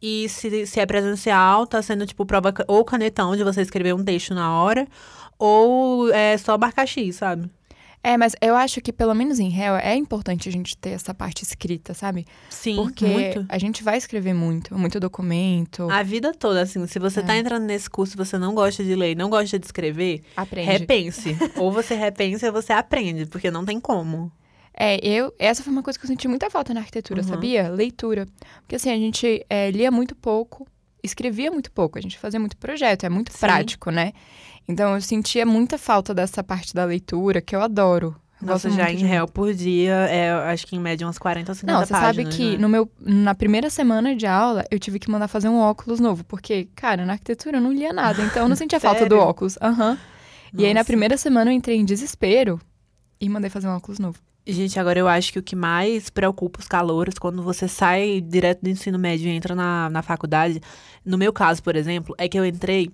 E 0.01 0.29
se, 0.29 0.65
se 0.67 0.79
é 0.79 0.85
presencial, 0.85 1.65
tá 1.65 1.81
sendo 1.81 2.05
tipo 2.05 2.25
prova 2.25 2.53
ou 2.67 2.85
canetão 2.85 3.35
de 3.35 3.43
você 3.43 3.61
escrever 3.61 3.93
um 3.95 4.03
texto 4.03 4.33
na 4.33 4.53
hora 4.53 4.87
ou 5.39 6.11
é 6.11 6.37
só 6.37 6.57
marcar 6.57 6.87
X, 6.87 7.15
sabe? 7.15 7.49
É, 8.03 8.15
mas 8.15 8.35
eu 8.41 8.55
acho 8.55 8.79
que, 8.79 8.93
pelo 8.93 9.13
menos 9.13 9.39
em 9.39 9.49
réu, 9.49 9.75
é 9.75 9.95
importante 9.95 10.47
a 10.47 10.51
gente 10.51 10.77
ter 10.77 10.91
essa 10.91 11.13
parte 11.13 11.43
escrita, 11.43 11.93
sabe? 11.93 12.25
Sim, 12.49 12.75
Porque 12.75 13.05
muito. 13.05 13.45
a 13.49 13.57
gente 13.57 13.83
vai 13.83 13.97
escrever 13.97 14.33
muito, 14.33 14.77
muito 14.77 14.99
documento. 14.99 15.89
A 15.91 16.03
vida 16.03 16.31
toda, 16.33 16.61
assim, 16.61 16.85
se 16.87 16.99
você 16.99 17.21
tá 17.21 17.35
entrando 17.35 17.65
nesse 17.65 17.89
curso 17.89 18.13
e 18.13 18.17
você 18.17 18.37
não 18.37 18.55
gosta 18.55 18.83
de 18.83 18.95
ler, 18.95 19.15
não 19.15 19.29
gosta 19.29 19.59
de 19.59 19.65
escrever, 19.65 20.23
Aprende. 20.37 20.69
repense. 20.69 21.35
ou 21.57 21.71
você 21.71 21.95
repensa 21.95 22.47
ou 22.47 22.53
você 22.53 22.71
aprende, 22.71 23.25
porque 23.25 23.51
não 23.51 23.65
tem 23.65 23.79
como. 23.79 24.31
É, 24.79 24.99
eu. 25.05 25.33
Essa 25.39 25.63
foi 25.63 25.73
uma 25.73 25.81
coisa 25.81 25.97
que 25.97 26.05
eu 26.05 26.07
senti 26.07 26.27
muita 26.27 26.49
falta 26.49 26.73
na 26.73 26.81
arquitetura, 26.81 27.21
Uhum. 27.21 27.27
sabia? 27.27 27.69
Leitura. 27.69 28.27
Porque 28.61 28.75
assim, 28.75 28.91
a 28.91 28.95
gente 28.95 29.43
é, 29.49 29.71
lia 29.71 29.89
muito 29.89 30.15
pouco, 30.15 30.67
escrevia 31.03 31.49
muito 31.51 31.71
pouco, 31.71 31.97
a 31.97 32.01
gente 32.01 32.17
fazia 32.19 32.39
muito 32.39 32.55
projeto, 32.57 33.03
é 33.03 33.09
muito 33.09 33.31
Sim. 33.33 33.39
prático, 33.39 33.89
né? 33.89 34.13
Então 34.67 34.93
eu 34.93 35.01
sentia 35.01 35.45
muita 35.45 35.77
falta 35.77 36.13
dessa 36.13 36.43
parte 36.43 36.75
da 36.75 36.85
leitura, 36.85 37.41
que 37.41 37.55
eu 37.55 37.61
adoro. 37.61 38.15
Eu 38.39 38.47
Nossa, 38.49 38.69
já 38.69 38.91
em 38.91 38.97
réu 38.97 39.27
por 39.27 39.51
dia, 39.51 39.93
é, 40.11 40.31
acho 40.51 40.67
que 40.67 40.75
em 40.75 40.79
média 40.79 41.07
umas 41.07 41.17
40 41.17 41.51
ou 41.51 41.55
50 41.55 41.73
Não, 41.73 41.83
você 41.83 41.91
sabe 41.91 42.17
páginas, 42.17 42.35
que 42.35 42.51
né? 42.51 42.57
no 42.59 42.69
meu, 42.69 42.91
na 42.99 43.33
primeira 43.33 43.67
semana 43.67 44.15
de 44.15 44.27
aula, 44.27 44.63
eu 44.69 44.77
tive 44.77 44.99
que 44.99 45.09
mandar 45.09 45.27
fazer 45.27 45.49
um 45.49 45.57
óculos 45.57 45.99
novo, 45.99 46.23
porque, 46.23 46.67
cara, 46.75 47.03
na 47.03 47.13
arquitetura 47.13 47.57
eu 47.57 47.61
não 47.61 47.73
lia 47.73 47.91
nada, 47.91 48.21
então 48.21 48.43
eu 48.43 48.49
não 48.49 48.55
sentia 48.55 48.77
falta 48.79 49.07
do 49.09 49.17
óculos. 49.17 49.57
Aham. 49.59 49.97
E 50.55 50.65
aí, 50.65 50.73
na 50.73 50.85
primeira 50.85 51.17
semana, 51.17 51.49
eu 51.49 51.55
entrei 51.55 51.77
em 51.77 51.85
desespero 51.85 52.61
e 53.19 53.27
mandei 53.27 53.49
fazer 53.49 53.67
um 53.67 53.75
óculos 53.75 53.97
novo. 53.97 54.19
Gente, 54.49 54.79
agora 54.79 54.97
eu 54.97 55.07
acho 55.09 55.33
que 55.33 55.39
o 55.39 55.43
que 55.43 55.57
mais 55.57 56.09
preocupa 56.09 56.61
os 56.61 56.67
calouros 56.67 57.19
quando 57.19 57.43
você 57.43 57.67
sai 57.67 58.21
direto 58.21 58.61
do 58.61 58.69
ensino 58.69 58.97
médio 58.97 59.27
e 59.27 59.31
entra 59.31 59.53
na, 59.53 59.89
na 59.89 60.01
faculdade, 60.01 60.61
no 61.03 61.17
meu 61.17 61.33
caso, 61.33 61.61
por 61.61 61.75
exemplo, 61.75 62.15
é 62.17 62.29
que 62.29 62.39
eu 62.39 62.45
entrei 62.45 62.89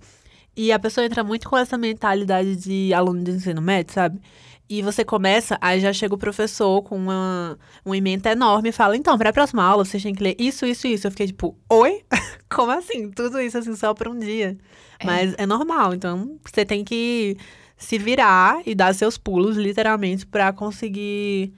e 0.56 0.72
a 0.72 0.80
pessoa 0.80 1.06
entra 1.06 1.24
muito 1.24 1.48
com 1.48 1.56
essa 1.56 1.78
mentalidade 1.78 2.56
de 2.56 2.94
aluno 2.94 3.24
de 3.24 3.32
ensino 3.32 3.62
médio, 3.62 3.94
sabe? 3.94 4.20
E 4.68 4.82
você 4.82 5.06
começa, 5.06 5.58
aí 5.62 5.80
já 5.80 5.94
chega 5.94 6.16
o 6.16 6.18
professor 6.18 6.82
com 6.82 6.96
uma, 6.96 7.60
uma 7.86 7.98
emenda 7.98 8.32
enorme 8.32 8.70
e 8.70 8.72
fala: 8.72 8.98
então, 8.98 9.16
para 9.18 9.30
a 9.30 9.34
próxima 9.34 9.64
aula 9.64 9.86
vocês 9.86 10.02
têm 10.02 10.16
que 10.16 10.24
ler 10.24 10.36
isso, 10.40 10.66
isso, 10.66 10.88
isso. 10.88 11.06
Eu 11.06 11.12
fiquei 11.12 11.28
tipo: 11.28 11.56
oi? 11.70 12.02
Como 12.50 12.72
assim? 12.72 13.12
Tudo 13.12 13.40
isso 13.40 13.58
assim 13.58 13.76
só 13.76 13.94
para 13.94 14.10
um 14.10 14.18
dia. 14.18 14.58
É. 15.00 15.06
Mas 15.06 15.36
é 15.38 15.46
normal, 15.46 15.94
então 15.94 16.40
você 16.44 16.66
tem 16.66 16.84
que 16.84 17.38
se 17.84 17.98
virar 17.98 18.62
e 18.66 18.74
dar 18.74 18.94
seus 18.96 19.18
pulos, 19.18 19.58
literalmente, 19.58 20.26
pra 20.26 20.54
conseguir 20.54 21.54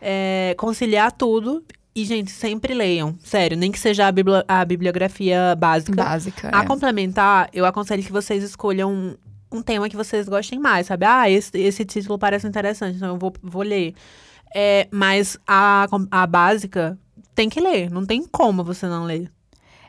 é, 0.00 0.54
conciliar 0.58 1.12
tudo. 1.12 1.64
E, 1.94 2.04
gente, 2.04 2.30
sempre 2.30 2.74
leiam. 2.74 3.16
Sério, 3.22 3.56
nem 3.56 3.72
que 3.72 3.78
seja 3.78 4.06
a, 4.06 4.12
bibli- 4.12 4.44
a 4.46 4.64
bibliografia 4.64 5.56
básica. 5.58 6.04
Básica. 6.04 6.50
A 6.52 6.62
é. 6.62 6.66
complementar, 6.66 7.48
eu 7.52 7.64
aconselho 7.64 8.02
que 8.04 8.12
vocês 8.12 8.42
escolham 8.42 8.92
um, 8.92 9.16
um 9.50 9.62
tema 9.62 9.88
que 9.88 9.96
vocês 9.96 10.28
gostem 10.28 10.58
mais, 10.58 10.86
sabe? 10.86 11.04
Ah, 11.06 11.28
esse, 11.28 11.58
esse 11.58 11.84
título 11.84 12.18
parece 12.18 12.46
interessante, 12.46 12.96
então 12.96 13.08
eu 13.08 13.18
vou, 13.18 13.32
vou 13.42 13.62
ler. 13.62 13.94
É, 14.54 14.86
mas 14.90 15.38
a, 15.46 15.86
a 16.10 16.26
básica 16.26 16.98
tem 17.34 17.48
que 17.48 17.60
ler, 17.60 17.90
não 17.90 18.06
tem 18.06 18.24
como 18.26 18.62
você 18.62 18.86
não 18.86 19.04
ler. 19.04 19.30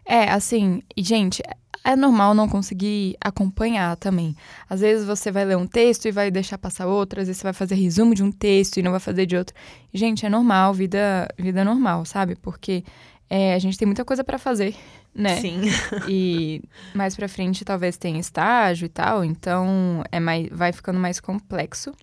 É, 0.05 0.31
assim, 0.31 0.81
gente, 0.98 1.43
é 1.83 1.95
normal 1.95 2.33
não 2.33 2.48
conseguir 2.48 3.15
acompanhar 3.21 3.95
também. 3.98 4.36
Às 4.69 4.81
vezes 4.81 5.05
você 5.05 5.31
vai 5.31 5.45
ler 5.45 5.57
um 5.57 5.65
texto 5.65 6.07
e 6.07 6.12
vai 6.12 6.29
deixar 6.29 6.57
passar 6.57 6.88
outro, 6.88 7.21
às 7.21 7.27
vezes 7.27 7.39
você 7.39 7.43
vai 7.43 7.53
fazer 7.53 7.75
resumo 7.75 8.13
de 8.13 8.24
um 8.24 8.31
texto 8.31 8.77
e 8.77 8.83
não 8.83 8.91
vai 8.91 9.00
fazer 9.00 9.25
de 9.25 9.36
outro. 9.36 9.55
Gente, 9.93 10.25
é 10.25 10.29
normal, 10.29 10.74
vida, 10.74 11.27
vida 11.38 11.63
normal, 11.63 12.05
sabe? 12.05 12.36
Porque 12.36 12.83
é, 13.29 13.53
a 13.53 13.59
gente 13.59 13.77
tem 13.77 13.86
muita 13.86 14.03
coisa 14.03 14.24
para 14.24 14.38
fazer, 14.38 14.75
né? 15.13 15.38
Sim. 15.38 15.62
E 16.07 16.62
mais 16.93 17.15
pra 17.15 17.27
frente 17.27 17.63
talvez 17.63 17.98
tenha 17.98 18.19
estágio 18.19 18.86
e 18.86 18.89
tal, 18.89 19.24
então 19.24 20.03
é 20.12 20.19
mais, 20.19 20.48
vai 20.51 20.74
ficando 20.74 21.00
mais 21.00 21.19
complexo. 21.19 21.93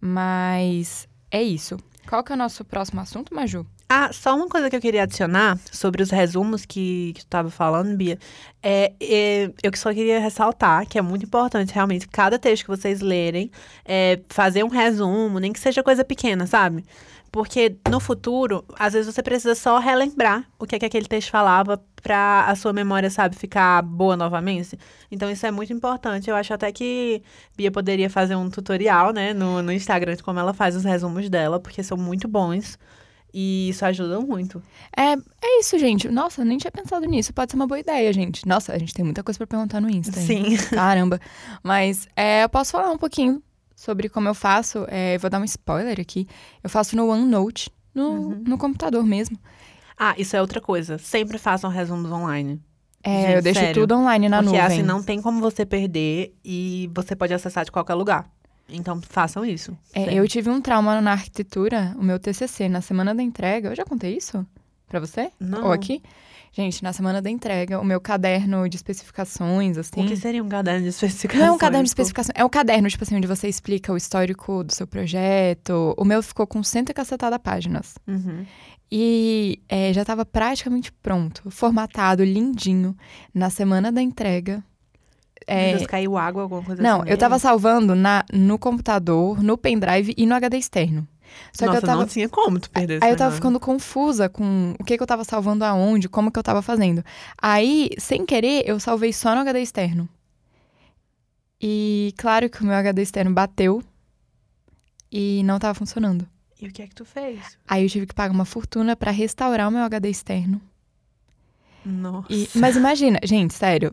Mas 0.00 1.08
é 1.30 1.42
isso. 1.42 1.76
Qual 2.08 2.22
que 2.24 2.32
é 2.32 2.34
o 2.34 2.38
nosso 2.38 2.64
próximo 2.64 3.00
assunto, 3.00 3.34
Maju? 3.34 3.64
Ah, 3.88 4.10
só 4.12 4.34
uma 4.34 4.48
coisa 4.48 4.70
que 4.70 4.76
eu 4.76 4.80
queria 4.80 5.02
adicionar 5.02 5.58
sobre 5.70 6.02
os 6.02 6.10
resumos 6.10 6.64
que, 6.64 7.12
que 7.14 7.20
tu 7.20 7.26
estava 7.26 7.50
falando, 7.50 7.94
Bia. 7.96 8.18
É, 8.62 8.92
é, 9.00 9.50
eu 9.62 9.70
só 9.74 9.92
queria 9.92 10.18
ressaltar 10.18 10.86
que 10.86 10.98
é 10.98 11.02
muito 11.02 11.26
importante, 11.26 11.74
realmente, 11.74 12.08
cada 12.08 12.38
texto 12.38 12.64
que 12.64 12.70
vocês 12.70 13.00
lerem, 13.00 13.50
é, 13.84 14.20
fazer 14.28 14.64
um 14.64 14.68
resumo, 14.68 15.38
nem 15.38 15.52
que 15.52 15.60
seja 15.60 15.82
coisa 15.82 16.04
pequena, 16.04 16.46
sabe? 16.46 16.84
Porque 17.32 17.76
no 17.90 17.98
futuro, 17.98 18.62
às 18.78 18.92
vezes 18.92 19.12
você 19.12 19.22
precisa 19.22 19.54
só 19.54 19.78
relembrar 19.78 20.46
o 20.58 20.66
que, 20.66 20.76
é 20.76 20.78
que 20.78 20.84
aquele 20.84 21.06
texto 21.06 21.30
falava 21.30 21.82
para 22.02 22.44
a 22.46 22.54
sua 22.54 22.74
memória, 22.74 23.08
sabe, 23.08 23.36
ficar 23.36 23.80
boa 23.82 24.16
novamente. 24.16 24.78
Então 25.10 25.30
isso 25.30 25.46
é 25.46 25.50
muito 25.50 25.72
importante. 25.72 26.28
Eu 26.28 26.36
acho 26.36 26.52
até 26.52 26.70
que 26.70 27.22
Bia 27.56 27.70
poderia 27.70 28.10
fazer 28.10 28.36
um 28.36 28.50
tutorial, 28.50 29.14
né, 29.14 29.32
no, 29.32 29.62
no 29.62 29.72
Instagram 29.72 30.14
de 30.16 30.22
como 30.22 30.38
ela 30.38 30.52
faz 30.52 30.76
os 30.76 30.84
resumos 30.84 31.30
dela, 31.30 31.58
porque 31.58 31.82
são 31.82 31.96
muito 31.96 32.28
bons. 32.28 32.78
E 33.32 33.70
isso 33.70 33.84
ajuda 33.84 34.20
muito. 34.20 34.62
É, 34.96 35.14
é 35.14 35.60
isso, 35.60 35.78
gente. 35.78 36.08
Nossa, 36.08 36.44
nem 36.44 36.58
tinha 36.58 36.70
pensado 36.70 37.06
nisso. 37.06 37.32
Pode 37.32 37.50
ser 37.50 37.56
uma 37.56 37.66
boa 37.66 37.80
ideia, 37.80 38.12
gente. 38.12 38.46
Nossa, 38.46 38.72
a 38.72 38.78
gente 38.78 38.92
tem 38.92 39.04
muita 39.04 39.22
coisa 39.22 39.38
para 39.38 39.46
perguntar 39.46 39.80
no 39.80 39.88
Insta. 39.88 40.20
Sim. 40.20 40.56
Caramba. 40.70 41.18
Mas 41.62 42.06
é, 42.14 42.44
eu 42.44 42.48
posso 42.48 42.72
falar 42.72 42.90
um 42.90 42.98
pouquinho 42.98 43.42
sobre 43.74 44.08
como 44.08 44.28
eu 44.28 44.34
faço. 44.34 44.84
É, 44.88 45.16
vou 45.18 45.30
dar 45.30 45.40
um 45.40 45.44
spoiler 45.44 45.98
aqui. 45.98 46.28
Eu 46.62 46.68
faço 46.68 46.94
no 46.94 47.08
OneNote, 47.08 47.70
no, 47.94 48.10
uhum. 48.10 48.44
no 48.46 48.58
computador 48.58 49.04
mesmo. 49.04 49.38
Ah, 49.98 50.14
isso 50.18 50.36
é 50.36 50.40
outra 50.40 50.60
coisa. 50.60 50.98
Sempre 50.98 51.38
façam 51.38 51.70
resumos 51.70 52.10
online. 52.12 52.60
É, 53.02 53.22
Gente, 53.22 53.34
eu 53.34 53.42
deixo 53.42 53.60
sério. 53.60 53.82
tudo 53.82 53.96
online 53.96 54.28
na 54.28 54.38
Porque, 54.38 54.46
nuvem. 54.46 54.60
Porque 54.60 54.80
assim, 54.80 54.82
não 54.86 55.02
tem 55.02 55.20
como 55.20 55.40
você 55.40 55.66
perder 55.66 56.34
e 56.44 56.90
você 56.94 57.16
pode 57.16 57.34
acessar 57.34 57.64
de 57.64 57.72
qualquer 57.72 57.94
lugar. 57.94 58.30
Então, 58.72 59.00
façam 59.02 59.44
isso. 59.44 59.76
É, 59.92 60.14
eu 60.14 60.26
tive 60.26 60.50
um 60.50 60.60
trauma 60.60 61.00
na 61.00 61.12
arquitetura, 61.12 61.94
o 61.98 62.02
meu 62.02 62.18
TCC, 62.18 62.68
na 62.68 62.80
semana 62.80 63.14
da 63.14 63.22
entrega. 63.22 63.70
Eu 63.70 63.76
já 63.76 63.84
contei 63.84 64.16
isso 64.16 64.46
pra 64.86 65.00
você? 65.00 65.30
Não. 65.38 65.66
Ou 65.66 65.72
aqui? 65.72 66.02
Gente, 66.54 66.82
na 66.82 66.92
semana 66.92 67.22
da 67.22 67.30
entrega, 67.30 67.80
o 67.80 67.84
meu 67.84 67.98
caderno 67.98 68.68
de 68.68 68.76
especificações, 68.76 69.78
assim. 69.78 70.04
O 70.04 70.06
que 70.06 70.16
seria 70.16 70.44
um 70.44 70.48
caderno 70.50 70.82
de 70.82 70.88
especificações? 70.88 71.40
Não 71.40 71.54
é 71.54 71.56
um 71.56 71.58
caderno 71.58 71.84
de 71.84 71.88
especificações, 71.88 72.34
é 72.36 72.44
um 72.44 72.48
caderno, 72.48 72.88
tipo 72.90 73.02
assim, 73.02 73.16
onde 73.16 73.26
você 73.26 73.48
explica 73.48 73.90
o 73.90 73.96
histórico 73.96 74.62
do 74.62 74.70
seu 74.70 74.86
projeto. 74.86 75.94
O 75.96 76.04
meu 76.04 76.22
ficou 76.22 76.46
com 76.46 76.62
cento 76.62 76.90
e 76.90 76.94
cacetada 76.94 77.38
páginas. 77.38 77.94
Uhum. 78.06 78.44
E 78.90 79.62
é, 79.66 79.94
já 79.94 80.02
estava 80.02 80.26
praticamente 80.26 80.92
pronto, 80.92 81.50
formatado, 81.50 82.22
lindinho. 82.22 82.94
Na 83.32 83.48
semana 83.48 83.90
da 83.90 84.02
entrega, 84.02 84.62
é... 85.46 85.74
Deus, 85.74 85.86
caiu 85.86 86.16
água, 86.16 86.42
alguma 86.42 86.62
coisa 86.62 86.82
não, 86.82 86.96
assim? 86.96 87.04
Não, 87.04 87.10
eu 87.10 87.16
tava 87.16 87.38
salvando 87.38 87.94
na, 87.94 88.24
no 88.32 88.58
computador, 88.58 89.42
no 89.42 89.56
pendrive 89.56 90.14
e 90.16 90.26
no 90.26 90.34
HD 90.34 90.58
externo. 90.58 91.06
Só 91.52 91.66
Nossa, 91.66 91.78
que 91.78 91.84
eu 91.84 91.88
tava... 91.88 92.00
não 92.00 92.08
tinha 92.08 92.28
como 92.28 92.60
tu 92.60 92.70
perder 92.70 93.02
Aí 93.02 93.10
eu 93.10 93.16
tava 93.16 93.34
ficando 93.34 93.58
confusa 93.58 94.28
com 94.28 94.74
o 94.78 94.84
que, 94.84 94.96
que 94.96 95.02
eu 95.02 95.06
tava 95.06 95.24
salvando 95.24 95.64
aonde, 95.64 96.08
como 96.08 96.30
que 96.30 96.38
eu 96.38 96.42
tava 96.42 96.62
fazendo. 96.62 97.04
Aí, 97.40 97.90
sem 97.98 98.24
querer, 98.26 98.64
eu 98.66 98.78
salvei 98.78 99.12
só 99.12 99.34
no 99.34 99.40
HD 99.40 99.60
externo. 99.60 100.08
E 101.60 102.12
claro 102.18 102.50
que 102.50 102.60
o 102.60 102.66
meu 102.66 102.74
HD 102.74 103.02
externo 103.02 103.32
bateu 103.32 103.82
e 105.10 105.42
não 105.44 105.58
tava 105.58 105.74
funcionando. 105.74 106.26
E 106.60 106.66
o 106.66 106.72
que 106.72 106.82
é 106.82 106.86
que 106.86 106.94
tu 106.94 107.04
fez? 107.04 107.58
Aí 107.66 107.82
eu 107.82 107.88
tive 107.88 108.06
que 108.06 108.14
pagar 108.14 108.32
uma 108.32 108.44
fortuna 108.44 108.96
para 108.96 109.10
restaurar 109.10 109.68
o 109.68 109.70
meu 109.70 109.82
HD 109.82 110.08
externo. 110.10 110.60
Nossa. 111.84 112.32
E, 112.32 112.48
mas 112.54 112.76
imagina, 112.76 113.18
gente, 113.24 113.54
sério, 113.54 113.92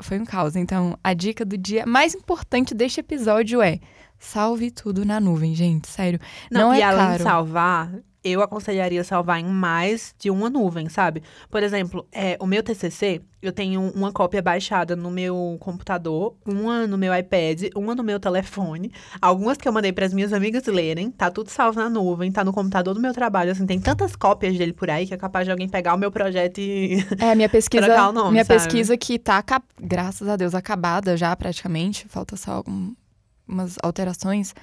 foi 0.00 0.18
um 0.18 0.24
caos. 0.24 0.56
Então, 0.56 0.98
a 1.02 1.14
dica 1.14 1.44
do 1.44 1.56
dia 1.56 1.84
mais 1.86 2.14
importante 2.14 2.74
deste 2.74 3.00
episódio 3.00 3.60
é 3.60 3.80
salve 4.18 4.70
tudo 4.70 5.04
na 5.04 5.20
nuvem, 5.20 5.54
gente. 5.54 5.88
Sério. 5.88 6.20
Não, 6.50 6.68
não 6.68 6.74
e 6.74 6.80
é 6.80 6.84
além 6.84 7.06
caro. 7.06 7.18
de 7.18 7.22
salvar, 7.22 7.92
eu 8.24 8.40
aconselharia 8.40 9.02
salvar 9.02 9.40
em 9.40 9.44
mais 9.44 10.14
de 10.18 10.30
uma 10.30 10.48
nuvem, 10.48 10.88
sabe? 10.88 11.22
Por 11.50 11.62
exemplo, 11.62 12.06
é, 12.12 12.36
o 12.40 12.46
meu 12.46 12.62
TCC, 12.62 13.20
eu 13.40 13.52
tenho 13.52 13.80
uma 13.94 14.12
cópia 14.12 14.40
baixada 14.40 14.94
no 14.94 15.10
meu 15.10 15.56
computador, 15.60 16.36
uma 16.46 16.86
no 16.86 16.96
meu 16.96 17.12
iPad, 17.16 17.70
uma 17.74 17.94
no 17.94 18.02
meu 18.04 18.20
telefone, 18.20 18.92
algumas 19.20 19.56
que 19.58 19.66
eu 19.66 19.72
mandei 19.72 19.92
para 19.92 20.06
as 20.06 20.14
minhas 20.14 20.32
amigas 20.32 20.64
lerem, 20.66 21.10
tá 21.10 21.30
tudo 21.30 21.50
salvo 21.50 21.80
na 21.80 21.90
nuvem, 21.90 22.30
tá 22.30 22.44
no 22.44 22.52
computador 22.52 22.94
do 22.94 23.00
meu 23.00 23.12
trabalho, 23.12 23.50
assim, 23.50 23.66
tem 23.66 23.80
tantas 23.80 24.14
cópias 24.14 24.56
dele 24.56 24.72
por 24.72 24.88
aí 24.88 25.06
que 25.06 25.14
é 25.14 25.16
capaz 25.16 25.44
de 25.44 25.50
alguém 25.50 25.68
pegar 25.68 25.94
o 25.94 25.98
meu 25.98 26.10
projeto 26.12 26.58
e 26.58 27.04
É, 27.18 27.34
minha 27.34 27.48
pesquisa, 27.50 28.08
o 28.08 28.12
nome, 28.12 28.30
minha 28.32 28.44
sabe? 28.44 28.60
pesquisa 28.60 28.96
que 28.96 29.18
tá, 29.18 29.42
graças 29.80 30.28
a 30.28 30.36
Deus, 30.36 30.54
acabada 30.54 31.16
já 31.16 31.34
praticamente, 31.34 32.06
falta 32.08 32.36
só 32.36 32.52
algumas 32.52 33.76
alterações, 33.82 34.54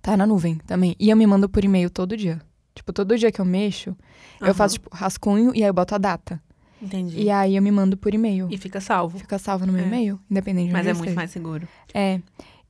tá 0.00 0.16
na 0.16 0.26
nuvem 0.26 0.56
também. 0.66 0.96
E 0.98 1.10
eu 1.10 1.16
me 1.16 1.26
mando 1.26 1.48
por 1.48 1.64
e-mail 1.64 1.90
todo 1.90 2.16
dia. 2.16 2.40
Tipo, 2.74 2.92
todo 2.92 3.16
dia 3.16 3.30
que 3.30 3.40
eu 3.40 3.44
mexo, 3.44 3.90
uhum. 4.40 4.48
eu 4.48 4.54
faço, 4.54 4.74
tipo, 4.74 4.88
rascunho 4.94 5.54
e 5.54 5.62
aí 5.62 5.68
eu 5.68 5.74
boto 5.74 5.94
a 5.94 5.98
data. 5.98 6.40
Entendi. 6.80 7.20
E 7.20 7.30
aí 7.30 7.54
eu 7.54 7.62
me 7.62 7.70
mando 7.70 7.96
por 7.96 8.12
e-mail. 8.12 8.48
E 8.50 8.58
fica 8.58 8.80
salvo. 8.80 9.18
Fica 9.18 9.38
salvo 9.38 9.64
no 9.64 9.72
meu 9.72 9.84
é. 9.84 9.86
e-mail, 9.86 10.20
independente 10.28 10.66
de 10.66 10.72
Mas 10.72 10.80
onde 10.80 10.88
é 10.88 10.92
muito 10.94 11.04
esteja. 11.04 11.16
mais 11.16 11.30
seguro. 11.30 11.68
É. 11.94 12.20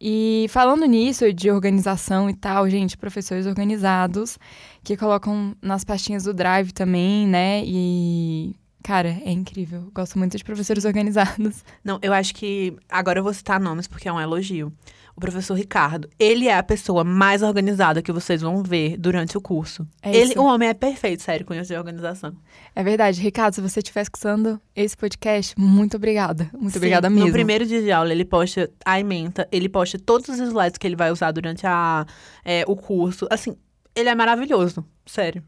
E 0.05 0.47
falando 0.51 0.85
nisso, 0.85 1.33
de 1.33 1.49
organização 1.51 2.29
e 2.29 2.35
tal, 2.35 2.69
gente, 2.69 2.99
professores 2.99 3.47
organizados 3.47 4.37
que 4.83 4.97
colocam 4.97 5.57
nas 5.63 5.85
pastinhas 5.85 6.25
do 6.25 6.35
Drive 6.35 6.73
também, 6.73 7.27
né? 7.27 7.63
E. 7.65 8.55
Cara, 8.83 9.21
é 9.25 9.31
incrível. 9.31 9.91
Gosto 9.95 10.19
muito 10.19 10.37
de 10.37 10.45
professores 10.45 10.85
organizados. 10.85 11.65
Não, 11.85 11.99
eu 12.03 12.13
acho 12.13 12.35
que. 12.35 12.77
Agora 12.89 13.19
eu 13.19 13.23
vou 13.23 13.33
citar 13.33 13.61
nomes 13.61 13.87
porque 13.87 14.09
é 14.09 14.13
um 14.13 14.21
elogio 14.21 14.73
o 15.17 15.21
professor 15.21 15.55
Ricardo. 15.55 16.09
Ele 16.19 16.49
é 16.49 16.57
a 16.57 16.63
pessoa 16.63 17.05
mais 17.05 17.43
organizada 17.43 18.03
que 18.03 18.13
vocês 18.13 18.41
vão 18.41 18.63
ver 18.63 18.97
durante 18.97 19.37
o 19.37 19.41
curso. 19.41 19.87
É 20.03 20.15
ele, 20.15 20.35
o 20.39 20.45
homem 20.45 20.69
é 20.69 20.75
perfeito, 20.75 21.23
sério, 21.23 21.45
com 21.45 21.55
isso 21.55 21.69
de 21.69 21.77
organização. 21.77 22.35
É 22.75 22.83
verdade. 22.83 23.21
Ricardo, 23.21 23.55
se 23.55 23.61
você 23.61 23.81
estiver 23.81 24.03
escutando 24.03 24.61
esse 24.75 24.97
podcast, 24.97 25.55
muito 25.59 25.97
obrigada. 25.97 26.51
Muito 26.55 26.73
Sim, 26.73 26.79
obrigada 26.79 27.11
mesmo. 27.11 27.27
No 27.27 27.33
primeiro 27.33 27.67
dia 27.67 27.83
de 27.83 27.93
aula, 27.93 28.13
ele 28.13 28.25
posta 28.25 28.71
a 28.85 28.99
ementa, 28.99 29.47
ele 29.53 29.69
posta 29.69 29.99
todos 29.99 30.29
os 30.29 30.39
slides 30.39 30.79
que 30.79 30.87
ele 30.87 30.97
vai 30.97 31.11
usar 31.11 31.31
durante 31.33 31.67
a, 31.67 32.07
é, 32.45 32.65
o 32.67 32.75
curso. 32.75 33.27
Assim, 33.31 33.57
ele 33.95 34.09
é 34.09 34.15
maravilhoso, 34.15 34.85
sério. 35.05 35.43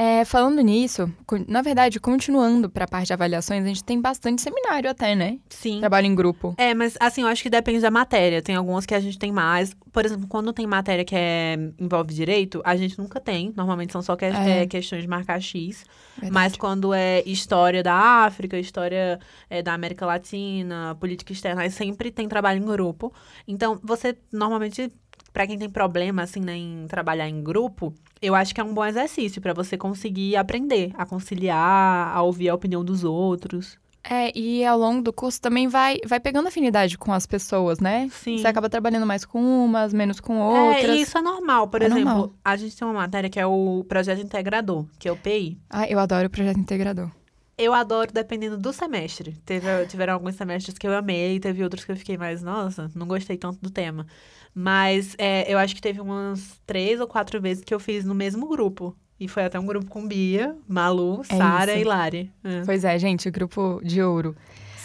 É, 0.00 0.24
falando 0.24 0.60
nisso, 0.60 1.12
na 1.48 1.60
verdade, 1.60 1.98
continuando 1.98 2.70
para 2.70 2.84
a 2.84 2.88
parte 2.88 3.08
de 3.08 3.12
avaliações, 3.12 3.64
a 3.64 3.66
gente 3.66 3.82
tem 3.82 4.00
bastante 4.00 4.40
seminário 4.40 4.88
até, 4.88 5.16
né? 5.16 5.40
Sim. 5.48 5.80
Trabalho 5.80 6.06
em 6.06 6.14
grupo. 6.14 6.54
É, 6.56 6.72
mas 6.72 6.96
assim, 7.00 7.22
eu 7.22 7.26
acho 7.26 7.42
que 7.42 7.50
depende 7.50 7.80
da 7.80 7.90
matéria. 7.90 8.40
Tem 8.40 8.54
algumas 8.54 8.86
que 8.86 8.94
a 8.94 9.00
gente 9.00 9.18
tem 9.18 9.32
mais. 9.32 9.74
Por 9.92 10.06
exemplo, 10.06 10.28
quando 10.28 10.52
tem 10.52 10.68
matéria 10.68 11.04
que 11.04 11.16
é, 11.16 11.56
envolve 11.80 12.14
direito, 12.14 12.62
a 12.64 12.76
gente 12.76 12.96
nunca 12.96 13.18
tem. 13.18 13.52
Normalmente 13.56 13.92
são 13.92 14.00
só 14.00 14.14
que, 14.14 14.24
é. 14.24 14.62
É, 14.62 14.66
questões 14.68 15.02
de 15.02 15.08
marcar 15.08 15.40
X. 15.40 15.84
Verdade. 16.14 16.32
Mas 16.32 16.56
quando 16.56 16.94
é 16.94 17.24
história 17.26 17.82
da 17.82 17.94
África, 17.94 18.56
história 18.56 19.18
é, 19.50 19.62
da 19.62 19.74
América 19.74 20.06
Latina, 20.06 20.96
política 21.00 21.32
externa, 21.32 21.62
aí 21.62 21.72
sempre 21.72 22.12
tem 22.12 22.28
trabalho 22.28 22.62
em 22.62 22.66
grupo. 22.66 23.12
Então, 23.48 23.80
você 23.82 24.16
normalmente 24.32 24.92
para 25.32 25.46
quem 25.46 25.58
tem 25.58 25.68
problema 25.68 26.22
assim 26.22 26.40
né, 26.40 26.56
em 26.56 26.86
trabalhar 26.88 27.28
em 27.28 27.42
grupo, 27.42 27.94
eu 28.20 28.34
acho 28.34 28.54
que 28.54 28.60
é 28.60 28.64
um 28.64 28.74
bom 28.74 28.84
exercício 28.84 29.40
para 29.40 29.52
você 29.52 29.76
conseguir 29.76 30.36
aprender 30.36 30.92
a 30.94 31.06
conciliar, 31.06 32.14
a 32.14 32.22
ouvir 32.22 32.48
a 32.48 32.54
opinião 32.54 32.84
dos 32.84 33.04
outros. 33.04 33.78
É, 34.10 34.36
e 34.36 34.64
ao 34.64 34.78
longo 34.78 35.02
do 35.02 35.12
curso 35.12 35.40
também 35.40 35.68
vai, 35.68 35.98
vai 36.06 36.18
pegando 36.18 36.48
afinidade 36.48 36.96
com 36.96 37.12
as 37.12 37.26
pessoas, 37.26 37.78
né? 37.78 38.08
Sim. 38.10 38.38
Você 38.38 38.46
acaba 38.46 38.68
trabalhando 38.68 39.04
mais 39.04 39.24
com 39.24 39.38
umas, 39.38 39.92
menos 39.92 40.18
com 40.18 40.38
outras. 40.38 40.84
É, 40.84 40.96
e 40.96 41.02
isso 41.02 41.18
é 41.18 41.20
normal. 41.20 41.68
Por 41.68 41.82
é 41.82 41.86
exemplo, 41.86 42.04
normal. 42.04 42.32
a 42.42 42.56
gente 42.56 42.74
tem 42.74 42.88
uma 42.88 42.94
matéria 42.94 43.28
que 43.28 43.38
é 43.38 43.46
o 43.46 43.84
projeto 43.86 44.22
integrador, 44.22 44.86
que 44.98 45.08
é 45.08 45.12
o 45.12 45.16
PI. 45.16 45.58
Ah, 45.68 45.86
eu 45.86 45.98
adoro 45.98 46.26
o 46.26 46.30
projeto 46.30 46.58
integrador. 46.58 47.10
Eu 47.58 47.74
adoro 47.74 48.12
dependendo 48.12 48.56
do 48.56 48.72
semestre. 48.72 49.36
Teve, 49.44 49.66
tiveram 49.86 50.14
alguns 50.14 50.36
semestres 50.36 50.78
que 50.78 50.86
eu 50.86 50.96
amei, 50.96 51.40
teve 51.40 51.64
outros 51.64 51.84
que 51.84 51.90
eu 51.90 51.96
fiquei 51.96 52.16
mais, 52.16 52.40
nossa, 52.42 52.90
não 52.94 53.06
gostei 53.06 53.36
tanto 53.36 53.58
do 53.60 53.68
tema. 53.68 54.06
Mas 54.54 55.14
é, 55.18 55.52
eu 55.52 55.58
acho 55.58 55.74
que 55.74 55.80
teve 55.80 56.00
umas 56.00 56.60
três 56.64 57.00
ou 57.00 57.06
quatro 57.06 57.40
vezes 57.40 57.64
que 57.64 57.74
eu 57.74 57.80
fiz 57.80 58.04
no 58.04 58.14
mesmo 58.14 58.48
grupo. 58.48 58.96
E 59.20 59.26
foi 59.26 59.44
até 59.44 59.58
um 59.58 59.66
grupo 59.66 59.86
com 59.86 60.06
Bia, 60.06 60.56
Malu, 60.68 61.22
É 61.28 61.36
Sara 61.36 61.74
e 61.74 61.82
Lari. 61.82 62.30
É. 62.44 62.62
Pois 62.64 62.84
é, 62.84 62.96
gente, 62.98 63.28
o 63.28 63.32
grupo 63.32 63.80
de 63.82 64.00
ouro. 64.00 64.36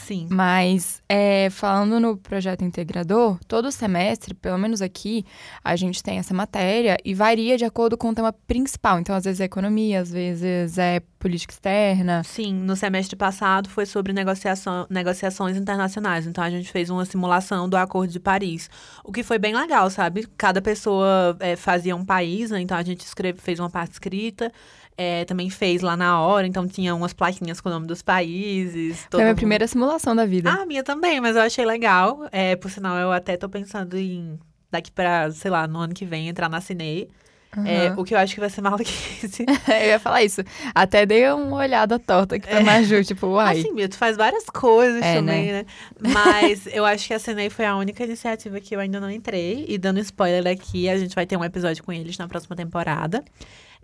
Sim. 0.03 0.27
Mas, 0.29 1.01
é, 1.07 1.49
falando 1.49 1.97
no 1.97 2.17
projeto 2.17 2.63
integrador, 2.63 3.39
todo 3.47 3.71
semestre, 3.71 4.33
pelo 4.33 4.57
menos 4.57 4.81
aqui, 4.81 5.25
a 5.63 5.77
gente 5.77 6.03
tem 6.03 6.17
essa 6.17 6.33
matéria 6.33 6.97
e 7.05 7.13
varia 7.13 7.57
de 7.57 7.63
acordo 7.63 7.97
com 7.97 8.09
o 8.09 8.13
tema 8.13 8.33
principal. 8.45 8.99
Então, 8.99 9.15
às 9.15 9.23
vezes 9.23 9.39
é 9.39 9.45
economia, 9.45 10.01
às 10.01 10.11
vezes 10.11 10.77
é 10.77 11.01
política 11.17 11.53
externa. 11.53 12.21
Sim, 12.25 12.53
no 12.53 12.75
semestre 12.75 13.15
passado 13.15 13.69
foi 13.69 13.85
sobre 13.85 14.11
negociação, 14.11 14.85
negociações 14.89 15.55
internacionais. 15.55 16.27
Então, 16.27 16.43
a 16.43 16.49
gente 16.49 16.69
fez 16.69 16.89
uma 16.89 17.05
simulação 17.05 17.69
do 17.69 17.77
Acordo 17.77 18.11
de 18.11 18.19
Paris. 18.19 18.69
O 19.05 19.11
que 19.11 19.23
foi 19.23 19.39
bem 19.39 19.55
legal, 19.55 19.89
sabe? 19.89 20.27
Cada 20.37 20.61
pessoa 20.61 21.37
é, 21.39 21.55
fazia 21.55 21.95
um 21.95 22.03
país, 22.03 22.51
né? 22.51 22.59
Então, 22.59 22.77
a 22.77 22.83
gente 22.83 23.05
escreve, 23.05 23.39
fez 23.39 23.57
uma 23.57 23.69
parte 23.69 23.93
escrita. 23.93 24.51
É, 24.97 25.25
também 25.25 25.49
fez 25.49 25.81
lá 25.81 25.97
na 25.97 26.19
hora, 26.21 26.45
então 26.45 26.67
tinha 26.67 26.93
umas 26.93 27.13
plaquinhas 27.13 27.59
com 27.59 27.69
o 27.69 27.71
nome 27.71 27.87
dos 27.87 28.01
países. 28.01 29.07
Foi 29.09 29.19
a 29.19 29.23
minha 29.23 29.27
mundo... 29.29 29.37
primeira 29.37 29.67
simulação 29.67 30.15
da 30.15 30.25
vida. 30.25 30.51
Ah, 30.51 30.61
a 30.61 30.65
minha 30.65 30.83
também, 30.83 31.19
mas 31.19 31.35
eu 31.35 31.41
achei 31.41 31.65
legal. 31.65 32.27
É, 32.31 32.55
por 32.55 32.69
sinal, 32.69 32.97
eu 32.97 33.11
até 33.11 33.35
tô 33.35 33.49
pensando 33.49 33.97
em, 33.97 34.39
daqui 34.71 34.91
pra, 34.91 35.31
sei 35.31 35.49
lá, 35.49 35.67
no 35.67 35.79
ano 35.79 35.93
que 35.93 36.05
vem, 36.05 36.29
entrar 36.29 36.49
na 36.49 36.61
Cinei. 36.61 37.09
Uhum. 37.55 37.67
É, 37.67 37.93
o 37.95 38.03
que 38.03 38.15
eu 38.15 38.17
acho 38.17 38.33
que 38.33 38.39
vai 38.39 38.49
ser 38.49 38.61
maluquice. 38.61 39.45
eu 39.67 39.87
ia 39.87 39.99
falar 39.99 40.23
isso. 40.23 40.41
Até 40.73 41.05
dei 41.05 41.29
uma 41.31 41.57
olhada 41.57 41.99
torta 41.99 42.35
aqui 42.35 42.47
pra 42.47 42.59
é. 42.59 42.63
Maju, 42.63 43.03
tipo, 43.03 43.27
uai. 43.27 43.59
Assim, 43.59 43.71
Mil, 43.71 43.87
tu 43.87 43.97
faz 43.97 44.17
várias 44.17 44.45
coisas 44.45 45.01
é, 45.01 45.15
também, 45.15 45.51
né? 45.51 45.65
né? 45.99 46.11
Mas 46.13 46.67
eu 46.73 46.85
acho 46.85 47.07
que 47.07 47.13
a 47.13 47.19
Cinei 47.19 47.49
foi 47.49 47.65
a 47.65 47.75
única 47.75 48.03
iniciativa 48.03 48.59
que 48.59 48.75
eu 48.75 48.79
ainda 48.79 48.99
não 48.99 49.09
entrei. 49.09 49.65
E 49.67 49.77
dando 49.77 49.99
spoiler 49.99 50.51
aqui, 50.51 50.89
a 50.89 50.97
gente 50.97 51.13
vai 51.13 51.25
ter 51.25 51.37
um 51.37 51.43
episódio 51.43 51.83
com 51.83 51.93
eles 51.93 52.17
na 52.17 52.27
próxima 52.27 52.55
temporada. 52.55 53.23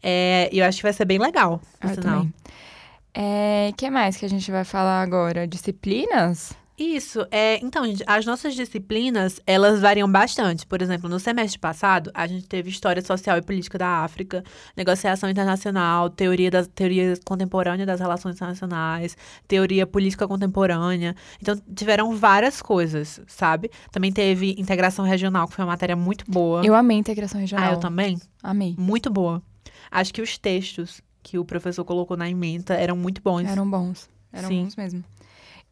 É, 0.01 0.49
e 0.51 0.59
eu 0.59 0.65
acho 0.65 0.77
que 0.77 0.83
vai 0.83 0.93
ser 0.93 1.05
bem 1.05 1.19
legal, 1.19 1.61
por 1.79 1.89
sinal. 1.89 2.23
O 2.23 2.29
é, 3.13 3.71
que 3.75 3.89
mais 3.89 4.17
que 4.17 4.25
a 4.25 4.29
gente 4.29 4.49
vai 4.49 4.63
falar 4.63 5.01
agora? 5.01 5.47
Disciplinas? 5.47 6.53
Isso, 6.79 7.27
é, 7.29 7.59
então, 7.61 7.85
gente, 7.85 8.01
as 8.07 8.25
nossas 8.25 8.55
disciplinas, 8.55 9.41
elas 9.45 9.81
variam 9.81 10.09
bastante. 10.09 10.65
Por 10.65 10.81
exemplo, 10.81 11.09
no 11.09 11.19
semestre 11.19 11.59
passado, 11.59 12.09
a 12.13 12.25
gente 12.25 12.47
teve 12.47 12.69
História 12.69 13.01
Social 13.01 13.37
e 13.37 13.41
Política 13.41 13.77
da 13.77 13.87
África, 14.03 14.45
Negociação 14.77 15.29
Internacional, 15.29 16.09
Teoria, 16.09 16.49
das, 16.49 16.67
teoria 16.67 17.19
Contemporânea 17.25 17.85
das 17.85 17.99
Relações 17.99 18.35
Internacionais, 18.35 19.17
Teoria 19.45 19.85
Política 19.85 20.25
Contemporânea. 20.25 21.17
Então, 21.41 21.61
tiveram 21.75 22.15
várias 22.15 22.61
coisas, 22.61 23.19
sabe? 23.27 23.69
Também 23.91 24.13
teve 24.13 24.55
Integração 24.57 25.03
Regional, 25.03 25.49
que 25.49 25.55
foi 25.55 25.65
uma 25.65 25.71
matéria 25.71 25.97
muito 25.97 26.23
boa. 26.31 26.65
Eu 26.65 26.73
amei 26.73 26.97
Integração 26.97 27.41
Regional. 27.41 27.71
Ah, 27.71 27.73
eu 27.73 27.79
também? 27.81 28.17
Amei. 28.41 28.73
Muito 28.77 29.09
boa. 29.09 29.43
Acho 29.91 30.13
que 30.13 30.21
os 30.21 30.37
textos 30.37 31.01
que 31.21 31.37
o 31.37 31.43
professor 31.43 31.83
colocou 31.83 32.15
na 32.15 32.29
ementa 32.29 32.73
eram 32.73 32.95
muito 32.95 33.21
bons. 33.21 33.49
Eram 33.49 33.69
bons. 33.69 34.09
Eram 34.31 34.47
Sim. 34.47 34.63
bons 34.63 34.75
mesmo. 34.77 35.03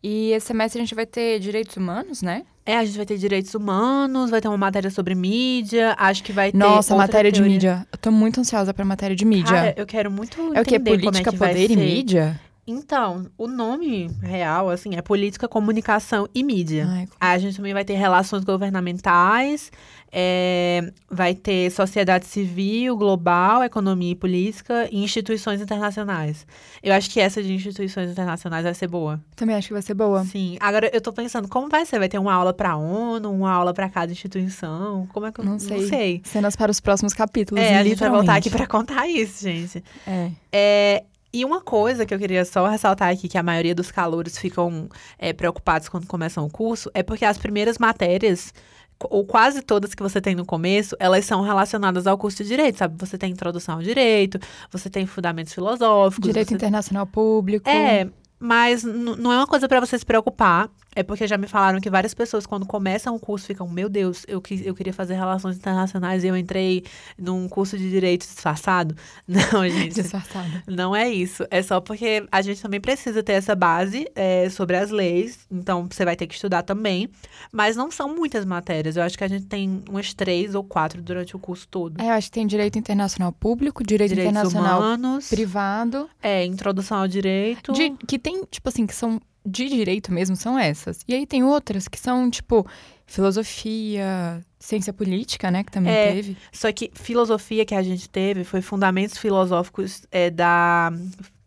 E 0.01 0.31
esse 0.31 0.47
semestre 0.47 0.79
a 0.79 0.83
gente 0.83 0.95
vai 0.95 1.05
ter 1.05 1.39
direitos 1.39 1.75
humanos, 1.75 2.21
né? 2.21 2.43
É, 2.65 2.77
a 2.77 2.83
gente 2.83 2.97
vai 2.97 3.05
ter 3.05 3.17
direitos 3.17 3.55
humanos, 3.55 4.29
vai 4.29 4.41
ter 4.41 4.49
uma 4.49 4.57
matéria 4.57 4.89
sobre 4.91 5.15
mídia, 5.15 5.95
acho 5.97 6.21
que 6.21 6.33
vai 6.33 6.51
ter. 6.51 6.57
Nossa, 6.57 6.95
matéria 6.95 7.31
teoria. 7.31 7.49
de 7.49 7.53
mídia. 7.53 7.87
Eu 7.91 7.97
tô 7.97 8.11
muito 8.11 8.41
ansiosa 8.41 8.73
pra 8.73 8.83
matéria 8.83 9.15
de 9.15 9.23
mídia. 9.23 9.55
Cara, 9.55 9.73
eu 9.77 9.85
quero 9.85 10.11
muito. 10.11 10.37
É 10.53 10.61
o 10.61 10.65
que? 10.65 10.77
Política, 10.77 11.29
é 11.29 11.37
poder 11.37 11.71
e 11.71 11.77
mídia? 11.77 12.39
Então, 12.67 13.27
o 13.37 13.47
nome 13.47 14.11
real, 14.21 14.69
assim, 14.69 14.95
é 14.95 15.01
Política, 15.01 15.47
Comunicação 15.47 16.27
e 16.35 16.43
Mídia. 16.43 16.85
Ai, 16.89 17.07
a 17.17 17.37
gente 17.37 17.55
também 17.55 17.73
vai 17.73 17.85
ter 17.85 17.93
relações 17.93 18.43
governamentais, 18.43 19.71
é, 20.11 20.91
vai 21.09 21.33
ter 21.33 21.71
sociedade 21.71 22.25
civil, 22.25 22.97
global, 22.97 23.63
economia 23.63 24.11
e 24.11 24.15
política 24.15 24.89
e 24.91 25.01
instituições 25.01 25.61
internacionais. 25.61 26.45
Eu 26.83 26.93
acho 26.93 27.09
que 27.09 27.21
essa 27.21 27.41
de 27.41 27.53
instituições 27.53 28.11
internacionais 28.11 28.65
vai 28.65 28.73
ser 28.73 28.87
boa. 28.87 29.21
Também 29.35 29.55
acho 29.55 29.67
que 29.67 29.73
vai 29.73 29.81
ser 29.81 29.93
boa. 29.93 30.25
Sim. 30.25 30.57
Agora, 30.59 30.89
eu 30.93 30.99
tô 30.99 31.13
pensando, 31.13 31.47
como 31.47 31.69
vai 31.69 31.85
ser? 31.85 31.99
Vai 31.99 32.09
ter 32.09 32.19
uma 32.19 32.33
aula 32.33 32.53
pra 32.53 32.75
ONU, 32.75 33.31
uma 33.31 33.51
aula 33.51 33.73
pra 33.73 33.89
cada 33.89 34.11
instituição? 34.11 35.07
Como 35.13 35.25
é 35.25 35.31
que 35.31 35.39
eu 35.39 35.45
não 35.45 35.57
sei? 35.57 35.81
Não 35.81 35.87
sei. 35.87 36.21
Cenas 36.25 36.55
para 36.57 36.69
os 36.69 36.81
próximos 36.81 37.13
capítulos. 37.13 37.63
É, 37.63 37.77
a 37.77 37.83
gente 37.83 37.97
vai 37.97 38.09
voltar 38.09 38.35
aqui 38.35 38.49
pra 38.49 38.67
contar 38.67 39.07
isso, 39.07 39.41
gente. 39.43 39.81
É. 40.05 40.31
É, 40.51 41.03
e 41.37 41.45
uma 41.45 41.61
coisa 41.61 42.03
que 42.03 42.13
eu 42.13 42.17
queria 42.17 42.43
só 42.43 42.67
ressaltar 42.67 43.09
aqui, 43.09 43.27
que 43.27 43.37
a 43.37 43.43
maioria 43.43 43.75
dos 43.75 43.91
calouros 43.91 44.39
ficam 44.39 44.89
é, 45.19 45.31
preocupados 45.33 45.87
quando 45.87 46.07
começam 46.07 46.43
o 46.43 46.49
curso, 46.49 46.89
é 46.95 47.03
porque 47.03 47.23
as 47.23 47.37
primeiras 47.37 47.77
matérias, 47.77 48.51
ou 48.99 49.23
quase 49.23 49.61
todas 49.61 49.93
que 49.93 50.01
você 50.01 50.19
tem 50.19 50.33
no 50.33 50.43
começo, 50.43 50.95
elas 50.99 51.25
são 51.25 51.41
relacionadas 51.41 52.07
ao 52.07 52.17
curso 52.17 52.41
de 52.41 52.49
Direito, 52.49 52.79
sabe? 52.79 52.95
Você 52.97 53.19
tem 53.19 53.31
introdução 53.31 53.75
ao 53.75 53.83
Direito, 53.83 54.39
você 54.71 54.89
tem 54.89 55.05
fundamentos 55.05 55.53
filosóficos. 55.53 56.27
Direito 56.27 56.49
você... 56.49 56.55
Internacional 56.55 57.05
Público. 57.05 57.69
É, 57.69 58.09
mas 58.39 58.83
não 58.83 59.31
é 59.31 59.37
uma 59.37 59.47
coisa 59.47 59.67
para 59.67 59.79
você 59.79 59.97
se 59.99 60.05
preocupar. 60.05 60.69
É 60.97 61.03
porque 61.03 61.27
já 61.27 61.37
me 61.37 61.45
falaram 61.45 61.79
que 61.79 61.91
várias 61.91 62.15
pessoas, 62.15 62.47
quando 62.47 62.65
começam 62.65 63.15
o 63.15 63.19
curso, 63.19 63.45
ficam: 63.45 63.69
Meu 63.69 63.87
Deus, 63.87 64.25
eu, 64.27 64.41
que, 64.41 64.65
eu 64.65 64.73
queria 64.73 64.91
fazer 64.91 65.13
relações 65.13 65.55
internacionais 65.55 66.23
e 66.23 66.27
eu 66.27 66.35
entrei 66.35 66.83
num 67.15 67.47
curso 67.47 67.77
de 67.77 67.87
direito 67.87 68.21
disfarçado. 68.21 68.95
Não, 69.29 69.69
gente. 69.69 69.93
disfarçado. 69.93 70.49
Não 70.65 70.95
é 70.95 71.07
isso. 71.07 71.45
É 71.51 71.61
só 71.61 71.79
porque 71.79 72.25
a 72.31 72.41
gente 72.41 72.59
também 72.63 72.81
precisa 72.81 73.21
ter 73.21 73.33
essa 73.33 73.53
base 73.53 74.09
é, 74.15 74.49
sobre 74.49 74.75
as 74.75 74.89
leis. 74.89 75.45
Então, 75.51 75.87
você 75.87 76.03
vai 76.03 76.15
ter 76.15 76.25
que 76.25 76.33
estudar 76.33 76.63
também. 76.63 77.07
Mas 77.51 77.75
não 77.75 77.91
são 77.91 78.15
muitas 78.15 78.43
matérias. 78.43 78.97
Eu 78.97 79.03
acho 79.03 79.15
que 79.15 79.23
a 79.23 79.27
gente 79.27 79.45
tem 79.45 79.83
umas 79.87 80.15
três 80.15 80.55
ou 80.55 80.63
quatro 80.63 80.99
durante 80.99 81.35
o 81.35 81.39
curso 81.39 81.67
todo. 81.67 82.01
É, 82.01 82.07
eu 82.07 82.13
acho 82.13 82.25
que 82.25 82.33
tem 82.33 82.47
direito 82.47 82.79
internacional 82.79 83.31
público, 83.31 83.83
direito 83.83 84.15
Direitos 84.15 84.31
internacional 84.31 84.79
humanos, 84.79 85.29
privado. 85.29 86.09
É, 86.23 86.43
introdução 86.43 86.97
ao 86.97 87.07
direito. 87.07 87.71
De, 87.71 87.91
que 87.91 88.17
tem, 88.17 88.43
tipo 88.49 88.67
assim, 88.67 88.87
que 88.87 88.95
são 88.95 89.21
de 89.47 89.69
direito 89.69 90.11
mesmo 90.11 90.35
são 90.35 90.59
essas. 90.59 90.99
E 91.07 91.13
aí 91.13 91.25
tem 91.25 91.43
outras 91.43 91.87
que 91.87 91.97
são, 91.97 92.29
tipo, 92.29 92.67
filosofia, 93.05 94.43
ciência 94.59 94.91
política, 94.91 95.49
né, 95.49 95.63
que 95.63 95.71
também 95.71 95.93
é, 95.93 96.13
teve. 96.13 96.37
Só 96.51 96.71
que 96.71 96.91
filosofia 96.93 97.65
que 97.65 97.73
a 97.73 97.81
gente 97.81 98.09
teve 98.09 98.43
foi 98.43 98.61
fundamentos 98.61 99.17
filosóficos 99.17 100.03
é, 100.11 100.29
da 100.29 100.91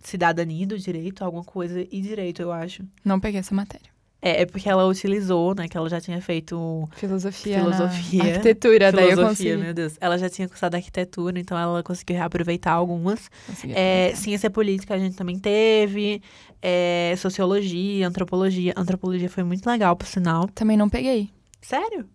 cidadania 0.02 0.66
do 0.66 0.78
direito, 0.78 1.22
alguma 1.22 1.44
coisa, 1.44 1.80
e 1.80 2.00
direito, 2.00 2.40
eu 2.40 2.50
acho. 2.50 2.82
Não 3.04 3.20
peguei 3.20 3.40
essa 3.40 3.54
matéria. 3.54 3.89
É, 4.22 4.42
é 4.42 4.46
porque 4.46 4.68
ela 4.68 4.86
utilizou, 4.86 5.54
né? 5.54 5.66
Que 5.66 5.76
ela 5.76 5.88
já 5.88 6.00
tinha 6.00 6.20
feito 6.20 6.88
filosofia, 6.92 7.60
filosofia, 7.60 8.22
arquitetura, 8.22 8.92
daí 8.92 9.10
eu 9.10 9.16
consegui. 9.16 9.56
meu 9.56 9.72
Deus. 9.72 9.96
Ela 10.00 10.18
já 10.18 10.28
tinha 10.28 10.48
cursado 10.48 10.76
arquitetura, 10.76 11.38
então 11.38 11.58
ela 11.58 11.82
conseguiu 11.82 12.16
reaproveitar 12.16 12.72
algumas. 12.72 13.30
É, 13.74 14.12
ciência 14.14 14.50
política 14.50 14.94
a 14.94 14.98
gente 14.98 15.16
também 15.16 15.38
teve, 15.38 16.22
é, 16.60 17.14
sociologia, 17.16 18.06
antropologia. 18.06 18.74
Antropologia 18.76 19.30
foi 19.30 19.42
muito 19.42 19.66
legal, 19.66 19.96
por 19.96 20.06
sinal. 20.06 20.48
Também 20.48 20.76
não 20.76 20.88
peguei. 20.88 21.30
Sério? 21.62 22.06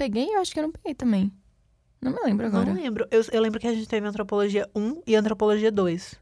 peguei? 0.00 0.34
Eu 0.34 0.40
acho 0.40 0.52
que 0.52 0.58
eu 0.58 0.62
não 0.62 0.72
peguei 0.72 0.94
também. 0.94 1.30
Não 2.00 2.12
me 2.12 2.18
lembro 2.24 2.46
agora. 2.46 2.64
Não 2.64 2.80
lembro. 2.80 3.06
Eu, 3.10 3.22
eu 3.30 3.42
lembro 3.42 3.60
que 3.60 3.66
a 3.66 3.74
gente 3.74 3.86
teve 3.86 4.06
antropologia 4.06 4.66
1 4.74 5.02
e 5.06 5.14
antropologia 5.14 5.70
2. 5.70 6.18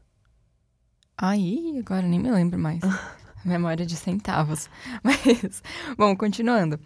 Aí, 1.17 1.77
agora 1.79 2.01
nem 2.01 2.19
me 2.19 2.29
lembro 2.29 2.59
mais. 2.59 2.81
Memória 3.45 3.85
de 3.85 3.95
centavos. 3.95 4.69
Mas, 5.03 5.61
bom, 5.97 6.15
continuando. 6.15 6.79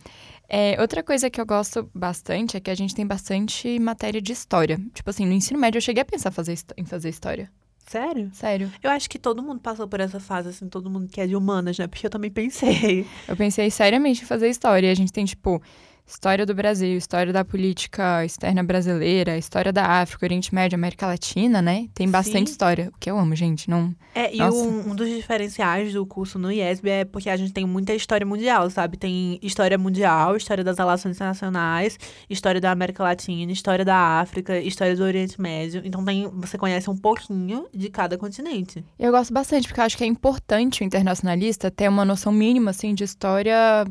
É, 0.47 0.79
outra 0.79 1.01
coisa 1.01 1.29
que 1.29 1.41
eu 1.41 1.45
gosto 1.45 1.89
bastante 1.93 2.57
é 2.57 2.59
que 2.59 2.69
a 2.69 2.75
gente 2.75 2.93
tem 2.93 3.07
bastante 3.07 3.79
matéria 3.79 4.21
de 4.21 4.31
história. 4.31 4.79
Tipo 4.93 5.09
assim, 5.09 5.25
no 5.25 5.33
ensino 5.33 5.59
médio 5.59 5.77
eu 5.77 5.81
cheguei 5.81 6.01
a 6.01 6.05
pensar 6.05 6.31
fazer, 6.31 6.57
em 6.77 6.85
fazer 6.85 7.09
história. 7.09 7.51
Sério? 7.87 8.29
Sério. 8.33 8.71
Eu 8.81 8.89
acho 8.91 9.09
que 9.09 9.19
todo 9.19 9.43
mundo 9.43 9.59
passou 9.59 9.87
por 9.87 9.99
essa 9.99 10.19
fase, 10.19 10.49
assim, 10.49 10.69
todo 10.69 10.89
mundo 10.89 11.07
que 11.07 11.19
é 11.19 11.27
de 11.27 11.35
humanas, 11.35 11.77
né? 11.77 11.87
Porque 11.87 12.05
eu 12.05 12.09
também 12.09 12.31
pensei. 12.31 13.05
Eu 13.27 13.35
pensei 13.35 13.69
seriamente 13.69 14.23
em 14.23 14.25
fazer 14.25 14.49
história. 14.49 14.87
E 14.87 14.91
a 14.91 14.95
gente 14.95 15.11
tem, 15.11 15.25
tipo, 15.25 15.61
História 16.05 16.45
do 16.45 16.53
Brasil, 16.53 16.97
história 16.97 17.31
da 17.31 17.45
política 17.45 18.25
externa 18.25 18.61
brasileira, 18.61 19.37
história 19.37 19.71
da 19.71 19.85
África, 19.85 20.25
Oriente 20.25 20.53
Médio, 20.53 20.75
América 20.75 21.07
Latina, 21.07 21.61
né? 21.61 21.87
Tem 21.93 22.09
bastante 22.09 22.47
Sim. 22.49 22.51
história, 22.51 22.91
o 22.93 22.99
que 22.99 23.09
eu 23.09 23.17
amo, 23.17 23.35
gente. 23.35 23.69
Não... 23.69 23.95
É, 24.13 24.35
e 24.35 24.41
um, 24.43 24.91
um, 24.91 24.95
dos 24.95 25.09
diferenciais 25.09 25.93
do 25.93 26.05
curso 26.05 26.37
no 26.37 26.51
IESB 26.51 26.89
é 26.89 27.05
porque 27.05 27.29
a 27.29 27.37
gente 27.37 27.53
tem 27.53 27.65
muita 27.65 27.93
história 27.95 28.25
mundial, 28.25 28.69
sabe? 28.69 28.97
Tem 28.97 29.39
história 29.41 29.77
mundial, 29.77 30.35
história 30.35 30.63
das 30.63 30.77
relações 30.77 31.15
internacionais, 31.15 31.97
história 32.29 32.59
da 32.59 32.71
América 32.71 33.01
Latina, 33.01 33.51
história 33.51 33.85
da 33.85 34.19
África, 34.19 34.59
história 34.59 34.95
do 34.95 35.03
Oriente 35.03 35.39
Médio. 35.41 35.81
Então 35.85 36.03
tem, 36.03 36.29
você 36.35 36.57
conhece 36.57 36.89
um 36.89 36.97
pouquinho 36.97 37.67
de 37.73 37.89
cada 37.89 38.17
continente. 38.17 38.83
Eu 38.99 39.11
gosto 39.11 39.33
bastante, 39.33 39.67
porque 39.67 39.79
eu 39.79 39.85
acho 39.85 39.97
que 39.97 40.03
é 40.03 40.07
importante 40.07 40.81
o 40.81 40.83
internacionalista 40.83 41.71
ter 41.71 41.87
uma 41.87 42.03
noção 42.03 42.31
mínima, 42.31 42.71
assim, 42.71 42.93
de 42.93 43.05
história 43.05 43.85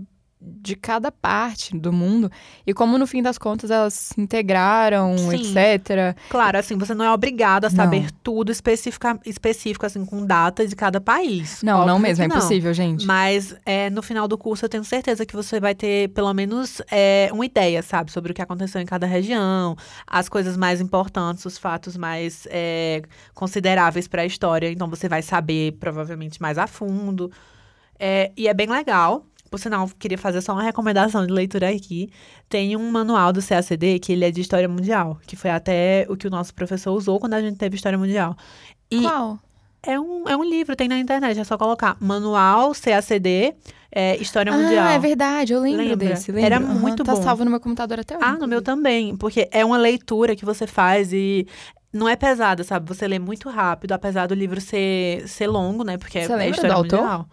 de 0.44 0.74
cada 0.74 1.12
parte 1.12 1.76
do 1.76 1.92
mundo 1.92 2.30
e 2.66 2.74
como 2.74 2.98
no 2.98 3.06
fim 3.06 3.22
das 3.22 3.38
contas 3.38 3.70
elas 3.70 3.94
se 3.94 4.20
integraram, 4.20 5.16
Sim. 5.16 5.34
etc. 5.34 6.16
Claro, 6.28 6.58
assim, 6.58 6.76
você 6.76 6.94
não 6.94 7.04
é 7.04 7.10
obrigado 7.12 7.64
a 7.64 7.70
saber 7.70 8.02
não. 8.02 8.08
tudo 8.22 8.50
específica, 8.50 9.18
específico, 9.24 9.86
assim, 9.86 10.04
com 10.04 10.26
data 10.26 10.66
de 10.66 10.74
cada 10.74 11.00
país. 11.00 11.62
Não, 11.62 11.78
Óbvio 11.78 11.92
não 11.92 11.98
mesmo, 11.98 12.24
é 12.24 12.26
impossível, 12.26 12.74
gente. 12.74 13.06
Mas 13.06 13.54
é, 13.64 13.88
no 13.90 14.02
final 14.02 14.26
do 14.26 14.36
curso 14.36 14.64
eu 14.64 14.68
tenho 14.68 14.84
certeza 14.84 15.24
que 15.24 15.34
você 15.34 15.60
vai 15.60 15.74
ter 15.74 16.08
pelo 16.10 16.32
menos 16.34 16.82
é, 16.90 17.28
uma 17.32 17.46
ideia, 17.46 17.82
sabe, 17.82 18.10
sobre 18.10 18.32
o 18.32 18.34
que 18.34 18.42
aconteceu 18.42 18.80
em 18.80 18.86
cada 18.86 19.06
região, 19.06 19.76
as 20.06 20.28
coisas 20.28 20.56
mais 20.56 20.80
importantes, 20.80 21.44
os 21.44 21.56
fatos 21.56 21.96
mais 21.96 22.46
é, 22.50 23.02
consideráveis 23.34 24.08
para 24.08 24.22
a 24.22 24.26
história. 24.26 24.70
Então 24.70 24.88
você 24.88 25.08
vai 25.08 25.22
saber 25.22 25.72
provavelmente 25.78 26.42
mais 26.42 26.58
a 26.58 26.66
fundo. 26.66 27.30
É, 28.04 28.32
e 28.36 28.48
é 28.48 28.54
bem 28.54 28.68
legal. 28.68 29.24
Por 29.52 29.58
sinal, 29.58 29.86
queria 29.98 30.16
fazer 30.16 30.40
só 30.40 30.54
uma 30.54 30.62
recomendação 30.62 31.26
de 31.26 31.30
leitura 31.30 31.68
aqui. 31.68 32.08
Tem 32.48 32.74
um 32.74 32.90
manual 32.90 33.34
do 33.34 33.42
CACD 33.42 33.98
que 33.98 34.12
ele 34.12 34.24
é 34.24 34.30
de 34.30 34.40
História 34.40 34.66
Mundial, 34.66 35.20
que 35.26 35.36
foi 35.36 35.50
até 35.50 36.06
o 36.08 36.16
que 36.16 36.26
o 36.26 36.30
nosso 36.30 36.54
professor 36.54 36.90
usou 36.92 37.20
quando 37.20 37.34
a 37.34 37.40
gente 37.42 37.58
teve 37.58 37.76
História 37.76 37.98
Mundial. 37.98 38.34
E 38.90 39.02
Qual? 39.02 39.38
é 39.82 40.00
um, 40.00 40.26
é 40.26 40.34
um 40.34 40.42
livro, 40.42 40.74
tem 40.74 40.88
na 40.88 40.98
internet, 40.98 41.38
é 41.38 41.44
só 41.44 41.58
colocar 41.58 41.98
Manual 42.00 42.72
CACD 42.72 43.54
é, 43.94 44.16
História 44.16 44.50
Mundial. 44.50 44.86
Ah, 44.86 44.92
é 44.92 44.98
verdade, 44.98 45.52
eu 45.52 45.60
lembro 45.60 45.82
Lembra? 45.82 45.96
desse. 45.96 46.32
Lembro. 46.32 46.46
Era 46.46 46.56
Aham, 46.56 46.74
muito 46.74 47.04
tá 47.04 47.14
bom. 47.14 47.22
salvo 47.22 47.44
no 47.44 47.50
meu 47.50 47.60
computador 47.60 48.00
até 48.00 48.16
hoje. 48.16 48.24
Ah, 48.24 48.38
no 48.38 48.48
meu 48.48 48.62
também, 48.62 49.14
porque 49.18 49.50
é 49.52 49.62
uma 49.62 49.76
leitura 49.76 50.34
que 50.34 50.46
você 50.46 50.66
faz 50.66 51.12
e 51.12 51.46
não 51.92 52.08
é 52.08 52.16
pesada, 52.16 52.64
sabe? 52.64 52.88
Você 52.88 53.06
lê 53.06 53.18
muito 53.18 53.50
rápido, 53.50 53.92
apesar 53.92 54.26
do 54.26 54.34
livro 54.34 54.62
ser, 54.62 55.28
ser 55.28 55.46
longo, 55.46 55.84
né? 55.84 55.98
Porque 55.98 56.26
Você 56.26 56.32
é 56.32 56.48
história 56.48 56.70
do 56.70 56.76
autor? 56.78 57.26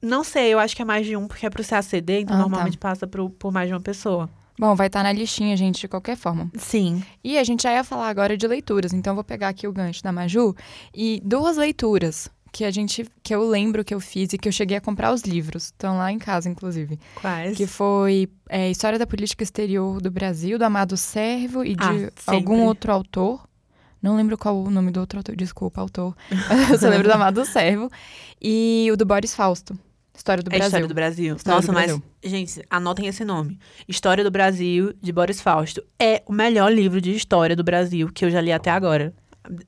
Não 0.00 0.22
sei, 0.22 0.52
eu 0.54 0.58
acho 0.58 0.76
que 0.76 0.82
é 0.82 0.84
mais 0.84 1.06
de 1.06 1.16
um, 1.16 1.26
porque 1.26 1.44
é 1.46 1.50
pro 1.50 1.64
CACD, 1.66 2.20
então 2.20 2.34
Ah, 2.36 2.38
tá. 2.38 2.42
normalmente 2.48 2.78
passa 2.78 3.06
pro, 3.06 3.28
por 3.30 3.52
mais 3.52 3.68
de 3.68 3.74
uma 3.74 3.80
pessoa. 3.80 4.28
Bom, 4.58 4.74
vai 4.74 4.88
estar 4.88 5.02
na 5.02 5.12
listinha, 5.12 5.56
gente, 5.56 5.80
de 5.80 5.88
qualquer 5.88 6.16
forma. 6.16 6.50
Sim. 6.56 7.02
E 7.22 7.38
a 7.38 7.44
gente 7.44 7.62
já 7.62 7.72
ia 7.72 7.84
falar 7.84 8.08
agora 8.08 8.36
de 8.36 8.46
leituras, 8.46 8.92
então 8.92 9.12
eu 9.12 9.14
vou 9.16 9.24
pegar 9.24 9.48
aqui 9.48 9.68
o 9.68 9.72
gancho 9.72 10.02
da 10.02 10.10
Maju 10.12 10.54
e 10.94 11.20
duas 11.24 11.56
leituras 11.56 12.28
que 12.50 12.64
a 12.64 12.70
gente 12.70 13.06
que 13.22 13.34
eu 13.34 13.46
lembro 13.48 13.84
que 13.84 13.94
eu 13.94 14.00
fiz 14.00 14.32
e 14.32 14.38
que 14.38 14.48
eu 14.48 14.52
cheguei 14.52 14.76
a 14.78 14.80
comprar 14.80 15.12
os 15.12 15.22
livros, 15.22 15.64
estão 15.64 15.98
lá 15.98 16.10
em 16.10 16.18
casa 16.18 16.48
inclusive, 16.48 16.98
Quais? 17.20 17.56
que 17.56 17.66
foi 17.66 18.28
é, 18.48 18.70
História 18.70 18.98
da 18.98 19.06
Política 19.06 19.44
Exterior 19.44 20.00
do 20.00 20.10
Brasil 20.10 20.58
do 20.58 20.64
Amado 20.64 20.96
Servo 20.96 21.62
e 21.64 21.76
de 21.76 21.84
Ah, 21.84 22.10
algum 22.26 22.62
outro 22.64 22.90
autor. 22.92 23.46
Não 24.02 24.16
lembro 24.16 24.38
qual 24.38 24.56
o 24.56 24.70
nome 24.70 24.90
do 24.90 24.98
outro 25.00 25.18
autor, 25.18 25.36
desculpa, 25.36 25.80
autor. 25.80 26.16
eu 26.72 26.78
só 26.78 26.88
lembro 26.88 27.06
do 27.06 27.12
Amado 27.14 27.44
Servo 27.44 27.90
e 28.40 28.88
o 28.92 28.96
do 28.96 29.04
Boris 29.04 29.34
Fausto, 29.34 29.78
História 30.18 30.42
do 30.42 30.48
É 30.48 30.50
Brasil. 30.50 30.66
História 30.66 30.88
do 30.88 30.94
Brasil. 30.94 31.36
História 31.36 31.56
Nossa, 31.56 31.68
do 31.68 31.74
mas, 31.74 31.86
Brasil. 31.86 32.02
gente, 32.24 32.66
anotem 32.68 33.06
esse 33.06 33.24
nome. 33.24 33.56
História 33.86 34.24
do 34.24 34.30
Brasil, 34.32 34.92
de 35.00 35.12
Boris 35.12 35.40
Fausto. 35.40 35.80
É 35.98 36.22
o 36.26 36.32
melhor 36.32 36.72
livro 36.72 37.00
de 37.00 37.12
história 37.12 37.54
do 37.54 37.62
Brasil 37.62 38.08
que 38.12 38.24
eu 38.24 38.30
já 38.30 38.40
li 38.40 38.52
até 38.52 38.68
agora. 38.70 39.14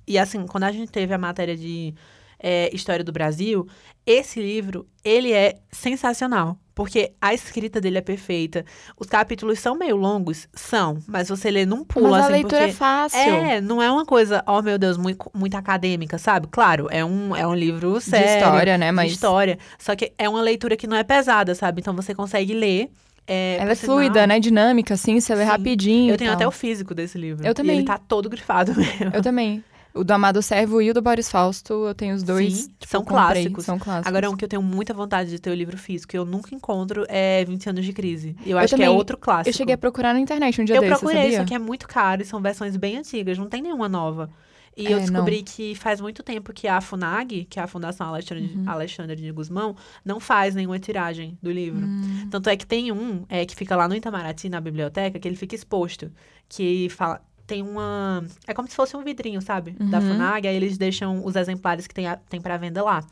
E 0.07 0.19
assim, 0.19 0.45
quando 0.47 0.65
a 0.65 0.73
gente 0.73 0.91
teve 0.91 1.15
a 1.15 1.19
matéria 1.19 1.57
de 1.57 1.95
é, 2.39 2.69
História 2.75 3.05
do 3.05 3.13
Brasil, 3.13 3.67
esse 4.05 4.41
livro, 4.41 4.89
ele 5.05 5.33
é 5.33 5.55
sensacional. 5.71 6.59
Porque 6.81 7.13
a 7.21 7.35
escrita 7.35 7.79
dele 7.79 7.99
é 7.99 8.01
perfeita. 8.01 8.65
Os 8.99 9.07
capítulos 9.07 9.59
são 9.59 9.77
meio 9.77 9.97
longos? 9.97 10.49
São. 10.55 10.97
Mas 11.07 11.29
você 11.29 11.51
lê 11.51 11.67
num 11.67 11.85
pulo, 11.85 12.09
Mas 12.09 12.23
a 12.23 12.25
assim, 12.25 12.33
leitura 12.33 12.57
porque... 12.57 12.71
é 12.71 12.75
fácil. 12.75 13.19
É, 13.21 13.61
não 13.61 13.83
é 13.83 13.93
uma 13.93 14.07
coisa, 14.07 14.43
oh 14.47 14.63
meu 14.63 14.79
Deus, 14.79 14.97
muito, 14.97 15.31
muito 15.35 15.55
acadêmica, 15.57 16.17
sabe? 16.17 16.47
Claro, 16.51 16.89
é 16.91 17.05
um, 17.05 17.37
é 17.37 17.47
um 17.47 17.55
livro 17.55 18.01
sério. 18.01 18.27
de 18.27 18.33
história, 18.33 18.79
né? 18.79 18.87
de 18.87 18.93
Mas 18.93 19.13
história. 19.13 19.59
Só 19.79 19.95
que 19.95 20.15
é 20.17 20.27
uma 20.27 20.41
leitura 20.41 20.75
que 20.75 20.87
não 20.87 20.97
é 20.97 21.05
pesada, 21.05 21.55
sabe? 21.55 21.83
Então 21.83 21.95
você 21.95 22.15
consegue 22.15 22.55
ler. 22.55 22.89
É, 23.27 23.59
ela 23.61 23.73
é 23.73 23.75
fluida, 23.75 24.27
né? 24.27 24.41
Dinâmica, 24.41 24.95
assim, 24.95 25.21
você 25.21 25.35
lê 25.35 25.43
Sim. 25.45 25.51
rapidinho. 25.51 26.11
Eu 26.13 26.15
e 26.15 26.17
tenho 26.17 26.31
tal. 26.31 26.37
até 26.37 26.49
o 26.49 26.51
físico 26.51 26.95
desse 26.95 27.19
livro. 27.19 27.45
Eu 27.45 27.51
E 27.51 27.55
também. 27.55 27.77
ele 27.77 27.85
tá 27.85 27.99
todo 27.99 28.27
grifado 28.31 28.73
mesmo. 28.75 29.11
Eu 29.13 29.21
também. 29.21 29.63
O 29.93 30.05
do 30.05 30.13
Amado 30.13 30.41
Servo 30.41 30.81
e 30.81 30.91
o 30.91 30.95
do 30.95 31.03
Boris 31.03 31.29
Fausto, 31.31 31.73
eu 31.87 31.95
tenho 31.95 32.15
os 32.15 32.23
dois. 32.23 32.55
Sim, 32.55 32.69
tipo, 32.79 32.87
são 32.87 33.01
comprei, 33.05 33.17
clássicos. 33.43 33.65
São 33.65 33.79
clássicos. 33.79 34.07
Agora, 34.09 34.31
um 34.31 34.37
que 34.37 34.45
eu 34.45 34.49
tenho 34.49 34.63
muita 34.63 34.95
vontade 34.95 35.31
de 35.31 35.39
ter 35.41 35.51
o 35.51 35.55
livro 35.55 35.77
físico, 35.77 36.11
que 36.11 36.17
eu 36.19 36.25
nunca 36.25 36.55
encontro, 36.55 37.05
é 37.09 37.45
20 37.45 37.71
anos 37.71 37.85
de 37.85 37.93
crise. 37.93 38.37
Eu, 38.47 38.53
Eu 38.53 38.59
acho 38.59 38.77
que 38.77 38.83
é 38.83 38.85
também. 38.87 38.97
outro 38.97 39.17
clássico. 39.19 39.49
eu 39.49 39.53
cheguei 39.53 39.75
a 39.75 39.79
procurar 39.79 40.13
na 40.15 40.21
internet 40.21 40.61
um 40.61 40.65
dia 40.65 40.77
Eu 40.77 40.81
desse, 40.83 40.95
procurei, 40.95 41.23
sabia? 41.23 41.39
só 41.39 41.45
que 41.45 41.55
é 41.55 41.59
muito 41.59 41.89
caro 41.89 42.23
e 42.23 42.25
são 42.25 42.41
versões 42.41 42.77
bem 42.77 42.97
antigas, 42.99 43.37
não 43.37 43.49
tem 43.49 43.61
nenhuma 43.63 43.89
nova. 43.89 44.31
E 44.77 44.87
eu 44.87 44.99
É, 44.99 45.01
descobri 45.01 45.43
que 45.43 45.75
faz 45.75 46.01
muito 46.01 46.23
tempo 46.23 46.53
que 46.53 46.69
a 46.69 46.81
FUNAG, 46.81 47.45
que 47.51 47.59
é 47.59 47.63
a 47.63 47.67
Fundação 47.67 48.07
Alexandre, 48.07 48.53
Uhum. 48.57 48.71
Alexandre 48.71 49.17
de 49.17 49.33
Guzmão, 49.33 49.75
não 50.05 50.21
faz 50.21 50.55
nenhuma 50.55 50.79
tiragem 50.79 51.37
do 51.43 51.51
livro. 51.51 51.85
Hum. 51.85 52.29
Tanto 52.31 52.49
é 52.49 52.57
que 52.57 52.65
tem 52.65 52.93
um 52.93 53.25
é, 53.29 53.45
que 53.45 53.57
fica 53.57 53.75
lá 53.75 53.89
no 53.89 53.97
Itamaraty, 53.97 54.49
na 54.49 54.61
biblioteca, 54.61 55.19
que 55.19 55.27
ele 55.27 55.35
fica 55.37 55.57
exposto. 55.57 56.11
Que 56.49 56.89
fala. 56.91 57.21
Tem 57.51 57.63
uma. 57.63 58.25
É 58.47 58.55
como 58.55 58.69
se 58.69 58.77
fosse 58.77 58.97
um 58.97 59.03
vidrinho, 59.03 59.43
sabe? 59.43 59.73
Da 59.73 59.99
Uhum. 59.99 60.07
FUNAG, 60.13 60.47
aí 60.47 60.55
eles 60.55 60.79
deixam 60.79 61.21
os 61.25 61.35
exemplares 61.35 61.85
que 61.89 61.93
tem, 61.93 62.07
a, 62.07 62.15
tem 62.17 62.41
pra 62.41 62.57
venda 62.57 62.81
lá. 62.81 63.05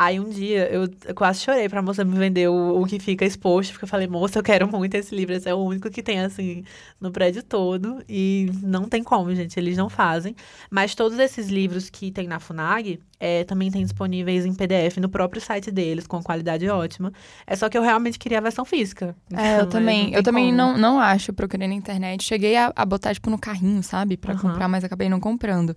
Aí 0.00 0.20
um 0.20 0.28
dia 0.30 0.68
eu, 0.72 0.88
quase 1.12 1.40
chorei 1.40 1.68
pra 1.68 1.82
moça 1.82 2.04
me 2.04 2.16
vender 2.16 2.46
o, 2.48 2.80
o 2.80 2.86
que 2.86 3.00
fica 3.00 3.24
exposto, 3.24 3.72
porque 3.72 3.84
eu 3.84 3.88
falei, 3.88 4.06
moça, 4.06 4.38
eu 4.38 4.44
quero 4.44 4.68
muito 4.68 4.94
esse 4.94 5.12
livro, 5.12 5.34
esse 5.34 5.48
é 5.48 5.52
o 5.52 5.58
único 5.58 5.90
que 5.90 6.04
tem, 6.04 6.20
assim, 6.20 6.62
no 7.00 7.10
prédio 7.10 7.42
todo. 7.42 8.00
E 8.08 8.48
não 8.62 8.84
tem 8.88 9.02
como, 9.02 9.34
gente, 9.34 9.58
eles 9.58 9.76
não 9.76 9.88
fazem. 9.88 10.36
Mas 10.70 10.94
todos 10.94 11.18
esses 11.18 11.48
livros 11.48 11.90
que 11.90 12.12
tem 12.12 12.28
na 12.28 12.38
FUNAG 12.38 13.00
é, 13.18 13.42
também 13.42 13.72
tem 13.72 13.82
disponíveis 13.82 14.46
em 14.46 14.54
PDF 14.54 14.98
no 14.98 15.08
próprio 15.08 15.42
site 15.42 15.72
deles, 15.72 16.06
com 16.06 16.22
qualidade 16.22 16.68
ótima. 16.68 17.12
É 17.44 17.56
só 17.56 17.68
que 17.68 17.76
eu 17.76 17.82
realmente 17.82 18.20
queria 18.20 18.38
a 18.38 18.42
versão 18.42 18.64
física. 18.64 19.16
É, 19.32 19.54
Então, 19.54 19.58
eu 19.64 19.66
também. 19.68 20.14
eu 20.14 20.22
também 20.22 20.44
como. 20.44 20.56
não, 20.56 20.78
não 20.78 21.00
acho, 21.00 21.32
procurei 21.32 21.66
na 21.66 21.74
internet. 21.74 22.22
Cheguei 22.22 22.56
a, 22.56 22.72
a 22.76 22.84
botar, 22.86 23.12
tipo, 23.14 23.28
no 23.30 23.36
carrinho, 23.38 23.82
sabe? 23.82 24.16
Pra 24.16 24.32
Aham. 24.32 24.42
comprar, 24.42 24.68
mas 24.68 24.84
acabei 24.84 25.08
não 25.08 25.18
comprando. 25.18 25.76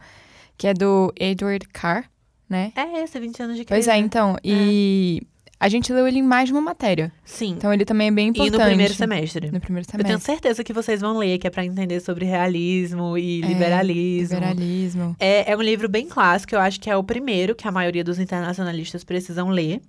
Que 0.56 0.68
é 0.68 0.76
do 0.76 1.12
Edward 1.20 1.68
Carr, 1.70 2.06
né? 2.52 2.72
É 2.76 3.02
esse, 3.04 3.20
20 3.20 3.42
anos 3.42 3.58
de 3.58 3.64
Pois 3.66 3.86
crise. 3.86 3.90
é, 3.90 3.98
então. 3.98 4.36
E 4.44 5.22
a 5.60 5.70
gente 5.70 5.94
leu 5.94 6.08
ele 6.08 6.20
em 6.20 6.24
mais 6.24 6.48
de 6.50 6.54
uma 6.54 6.62
matéria. 6.62 7.12
Sim. 7.24 7.52
Então 7.58 7.72
ele 7.74 7.86
também 7.86 8.08
é 8.08 8.12
bem 8.12 8.28
e 8.28 8.30
importante. 8.32 8.60
no 8.60 8.66
primeiro 8.66 8.94
semestre. 8.94 9.52
No 9.52 9.60
primeiro 9.60 9.88
Eu 9.88 9.92
tenho 9.92 10.08
semestre. 10.08 10.26
certeza 10.34 10.64
que 10.64 10.74
vocês 10.74 11.00
vão 11.02 11.18
ler, 11.18 11.38
que 11.38 11.48
é 11.48 11.50
pra 11.50 11.64
entender 11.64 12.00
sobre 12.00 12.26
realismo 12.26 13.18
e 13.18 13.42
É, 13.42 13.46
liberalismo. 13.48 14.36
Liberalismo. 14.40 15.16
É, 15.20 15.52
é 15.52 15.56
um 15.56 15.62
livro 15.62 15.88
bem 15.88 16.08
clássico, 16.08 16.54
eu 16.56 16.60
acho 16.60 16.80
que 16.80 16.90
é 16.90 16.98
o 16.98 17.04
primeiro 17.04 17.56
que 17.56 17.68
a 17.68 17.72
maioria 17.72 18.04
dos 18.04 18.20
internacionalistas 18.20 19.04
precisam 19.04 19.50
ler. 19.50 19.82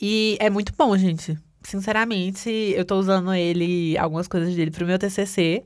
E 0.00 0.36
é 0.40 0.48
muito 0.50 0.72
bom, 0.78 0.96
gente. 0.96 1.36
Sinceramente, 1.62 2.48
eu 2.48 2.84
tô 2.84 2.96
usando 2.98 3.32
ele, 3.34 3.96
algumas 3.98 4.28
coisas 4.28 4.54
dele 4.54 4.70
pro 4.70 4.86
meu 4.86 4.98
TCC. 4.98 5.64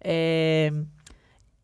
É, 0.00 0.72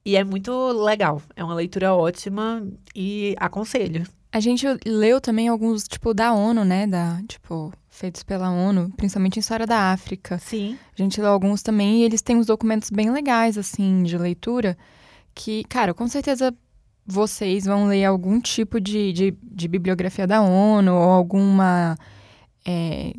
E 0.05 0.17
é 0.17 0.25
muito 0.25 0.53
legal. 0.73 1.23
É 1.35 1.43
uma 1.43 1.55
leitura 1.55 1.95
ótima 1.95 2.67
e 2.95 3.35
aconselho. 3.38 4.07
A 4.31 4.40
gente 4.40 4.67
leu 4.85 5.21
também 5.21 5.49
alguns, 5.49 5.85
tipo, 5.85 6.12
da 6.12 6.33
ONU, 6.33 6.64
né? 6.64 6.87
Da, 6.87 7.23
tipo, 7.29 7.73
feitos 7.88 8.23
pela 8.25 8.51
ONU, 8.51 8.93
principalmente 8.97 9.37
em 9.37 9.40
história 9.40 9.67
da 9.67 9.93
África. 9.93 10.38
Sim. 10.38 10.77
A 10.93 11.01
gente 11.01 11.21
leu 11.21 11.31
alguns 11.31 11.62
também 11.62 12.01
e 12.01 12.03
eles 12.03 12.21
têm 12.21 12.37
uns 12.37 12.47
documentos 12.47 12.90
bem 12.90 13.11
legais, 13.11 13.57
assim, 13.57 14.03
de 14.03 14.19
leitura, 14.19 14.77
que, 15.35 15.62
cara, 15.64 15.95
com 15.95 16.09
certeza 16.09 16.53
vocês 17.07 17.64
vão 17.64 17.87
ler 17.87 18.05
algum 18.07 18.40
tipo 18.40 18.81
de, 18.81 19.12
de, 19.12 19.31
de 19.43 19.69
bibliografia 19.69 20.27
da 20.27 20.43
ONU 20.43 20.93
ou 20.93 21.11
alguma 21.11 21.97
é, 22.67 23.12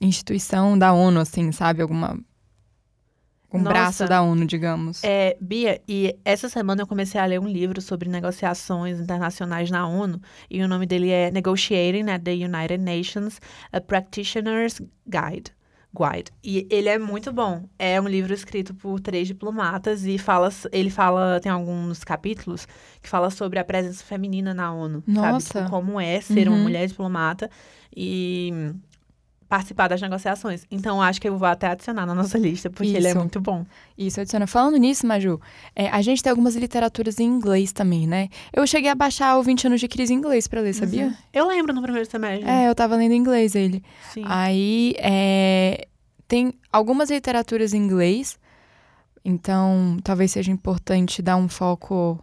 instituição 0.00 0.78
da 0.78 0.92
ONU, 0.92 1.20
assim, 1.20 1.50
sabe? 1.50 1.82
Alguma. 1.82 2.18
Um 3.52 3.58
Nossa. 3.58 3.68
braço 3.74 4.06
da 4.06 4.22
ONU, 4.22 4.46
digamos. 4.46 5.02
É, 5.04 5.36
Bia, 5.40 5.80
e 5.86 6.16
essa 6.24 6.48
semana 6.48 6.82
eu 6.82 6.86
comecei 6.86 7.20
a 7.20 7.26
ler 7.26 7.38
um 7.40 7.46
livro 7.48 7.80
sobre 7.82 8.08
negociações 8.08 8.98
internacionais 8.98 9.70
na 9.70 9.86
ONU, 9.86 10.20
e 10.50 10.62
o 10.62 10.68
nome 10.68 10.86
dele 10.86 11.10
é 11.10 11.30
Negotiating 11.30 12.08
at 12.10 12.22
the 12.22 12.32
United 12.32 12.78
Nations, 12.78 13.40
a 13.72 13.80
Practitioner's 13.80 14.80
Guide. 15.06 15.52
Guide. 15.94 16.30
E 16.42 16.66
ele 16.70 16.88
é 16.88 16.98
muito 16.98 17.30
bom. 17.30 17.64
É 17.78 18.00
um 18.00 18.08
livro 18.08 18.32
escrito 18.32 18.72
por 18.72 18.98
três 18.98 19.28
diplomatas 19.28 20.06
e 20.06 20.16
fala, 20.16 20.48
ele 20.72 20.88
fala, 20.88 21.38
tem 21.38 21.52
alguns 21.52 22.02
capítulos 22.02 22.66
que 23.02 23.08
fala 23.10 23.28
sobre 23.28 23.58
a 23.58 23.64
presença 23.64 24.02
feminina 24.02 24.54
na 24.54 24.72
ONU, 24.72 25.02
sabe? 25.06 25.12
Nossa. 25.32 25.58
Tipo, 25.58 25.70
como 25.70 26.00
é 26.00 26.18
ser 26.22 26.48
uma 26.48 26.56
Uhum. 26.56 26.62
mulher 26.62 26.86
diplomata 26.86 27.50
e 27.94 28.72
participar 29.52 29.86
das 29.86 30.00
negociações. 30.00 30.64
Então, 30.70 31.02
acho 31.02 31.20
que 31.20 31.28
eu 31.28 31.36
vou 31.36 31.46
até 31.46 31.66
adicionar 31.66 32.06
na 32.06 32.14
nossa 32.14 32.38
lista, 32.38 32.70
porque 32.70 32.88
ele 32.88 33.06
é 33.06 33.10
Isso. 33.10 33.18
muito 33.18 33.38
bom. 33.38 33.66
Isso, 33.98 34.18
adiciona. 34.18 34.46
Falando 34.46 34.78
nisso, 34.78 35.06
Maju, 35.06 35.38
é, 35.76 35.90
a 35.90 36.00
gente 36.00 36.22
tem 36.22 36.30
algumas 36.30 36.56
literaturas 36.56 37.20
em 37.20 37.24
inglês 37.24 37.70
também, 37.70 38.06
né? 38.06 38.30
Eu 38.50 38.66
cheguei 38.66 38.90
a 38.90 38.94
baixar 38.94 39.36
o 39.36 39.42
20 39.42 39.66
anos 39.66 39.78
de 39.78 39.88
crise 39.88 40.14
em 40.14 40.16
inglês 40.16 40.48
pra 40.48 40.62
ler, 40.62 40.72
sabia? 40.72 41.08
Uhum. 41.08 41.14
Eu 41.34 41.46
lembro 41.46 41.74
no 41.74 41.82
primeiro 41.82 42.10
semestre. 42.10 42.48
É, 42.48 42.66
eu 42.66 42.74
tava 42.74 42.96
lendo 42.96 43.12
em 43.12 43.18
inglês 43.18 43.54
ele. 43.54 43.84
Sim. 44.14 44.22
Aí, 44.24 44.94
é, 44.96 45.86
tem 46.26 46.54
algumas 46.72 47.10
literaturas 47.10 47.74
em 47.74 47.76
inglês, 47.76 48.38
então 49.22 49.98
talvez 50.02 50.32
seja 50.32 50.50
importante 50.50 51.20
dar 51.20 51.36
um 51.36 51.46
foco 51.46 52.18